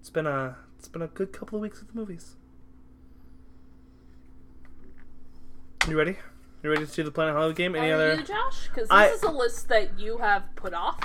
[0.00, 2.36] It's been a it's been a good couple of weeks with the movies.
[5.88, 6.18] You ready?
[6.62, 7.74] You ready to do the Planet Hollywood game?
[7.74, 8.14] Any Are other?
[8.16, 8.68] you, Josh?
[8.68, 10.98] Because this I- is a list that you have put off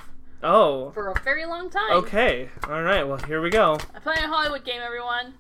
[0.44, 0.92] Oh.
[0.92, 1.92] for a very long time.
[1.92, 2.50] Okay.
[2.68, 3.04] All right.
[3.08, 3.78] Well, here we go.
[3.96, 5.36] I play a Hollywood game, everyone.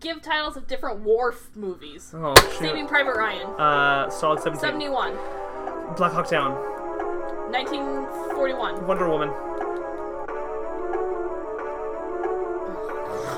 [0.00, 2.12] Give titles of different war movies.
[2.14, 2.88] Oh Saving.
[2.88, 3.46] Private Ryan.
[3.58, 4.60] Uh, Solid Seventeen.
[4.60, 5.14] 71.
[5.96, 6.52] Black Hawk Down.
[7.52, 8.86] 1941.
[8.86, 9.28] Wonder Woman.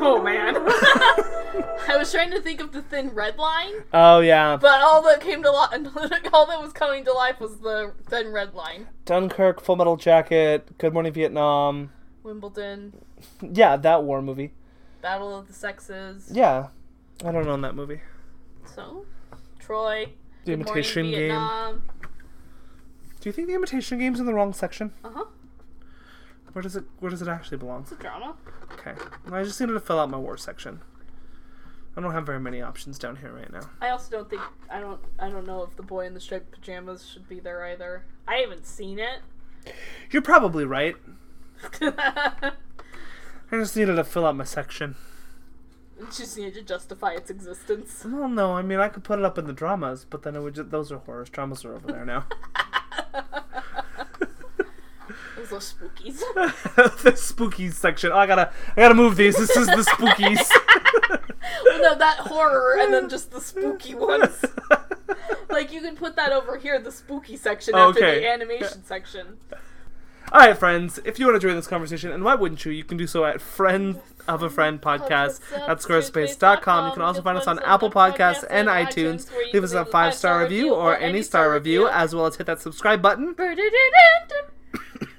[0.06, 0.54] Oh man.
[1.88, 4.56] I was trying to think of the thin red line, Oh yeah.
[4.56, 5.70] but all that came to life,
[6.32, 8.88] all that was coming to life was the thin red line.
[9.04, 11.90] Dunkirk, Full Metal Jacket, Good Morning Vietnam.
[12.22, 13.04] Wimbledon,
[13.40, 14.52] Yeah, that war movie.
[15.00, 16.30] Battle of the Sexes.
[16.32, 16.68] Yeah.
[17.24, 18.00] I don't know that movie.
[18.66, 19.06] So,
[19.58, 20.06] Troy.
[20.44, 21.12] The Good Morning Imitation Game.
[21.20, 21.82] Vietnam.
[23.20, 24.92] Do you think the Imitation Game's in the wrong section?
[25.04, 25.24] Uh huh.
[26.54, 27.82] Where does it Where does it actually belong?
[27.82, 28.36] It's a drama.
[28.72, 28.94] Okay.
[29.30, 30.80] I just needed to fill out my war section.
[31.96, 33.68] I don't have very many options down here right now.
[33.80, 36.52] I also don't think I don't I don't know if the boy in the striped
[36.52, 38.04] pajamas should be there either.
[38.28, 39.20] I haven't seen it.
[40.12, 40.94] You're probably right.
[41.82, 42.52] I
[43.50, 44.94] just needed to fill out my section.
[46.16, 48.04] Just need to justify its existence.
[48.04, 50.40] Well, no, I mean I could put it up in the dramas, but then it
[50.40, 51.30] would just, those are horrors.
[51.30, 52.26] Dramas are over there now.
[55.36, 56.20] Those are spookies.
[57.02, 58.12] the spooky section.
[58.12, 59.36] Oh, I gotta, I gotta move these.
[59.36, 60.48] This is the spookies.
[61.64, 64.44] well, no, that horror and then just the spooky ones.
[65.48, 68.20] Like you can put that over here, the spooky section after Okay.
[68.20, 69.38] the animation section.
[70.32, 70.98] All right, friends.
[71.04, 72.72] If you want to join this conversation, and why wouldn't you?
[72.72, 76.86] You can do so at friend of a friend podcast at squarespace.com.
[76.88, 79.30] You can also find us on Apple Podcasts and iTunes.
[79.52, 82.60] Leave us a five star review or any star review, as well as hit that
[82.60, 83.34] subscribe button.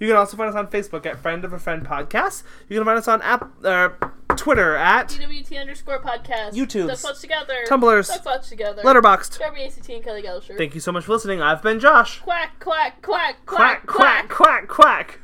[0.00, 2.42] You can also find us on Facebook at Friend of a Friend Podcast.
[2.68, 3.90] You can find us on app, uh,
[4.34, 6.52] Twitter at DWT underscore podcast.
[6.54, 7.54] YouTubes, Ducks Watch Together.
[7.68, 8.82] Tumblrs, Ducks Watch Together.
[8.82, 9.38] Letterboxd.
[9.38, 10.56] Darby ACT and Kelly Gallagher.
[10.56, 11.42] Thank you so much for listening.
[11.42, 12.20] I've been Josh.
[12.20, 15.18] Quack, quack, quack, Quack, quack, quack, quack.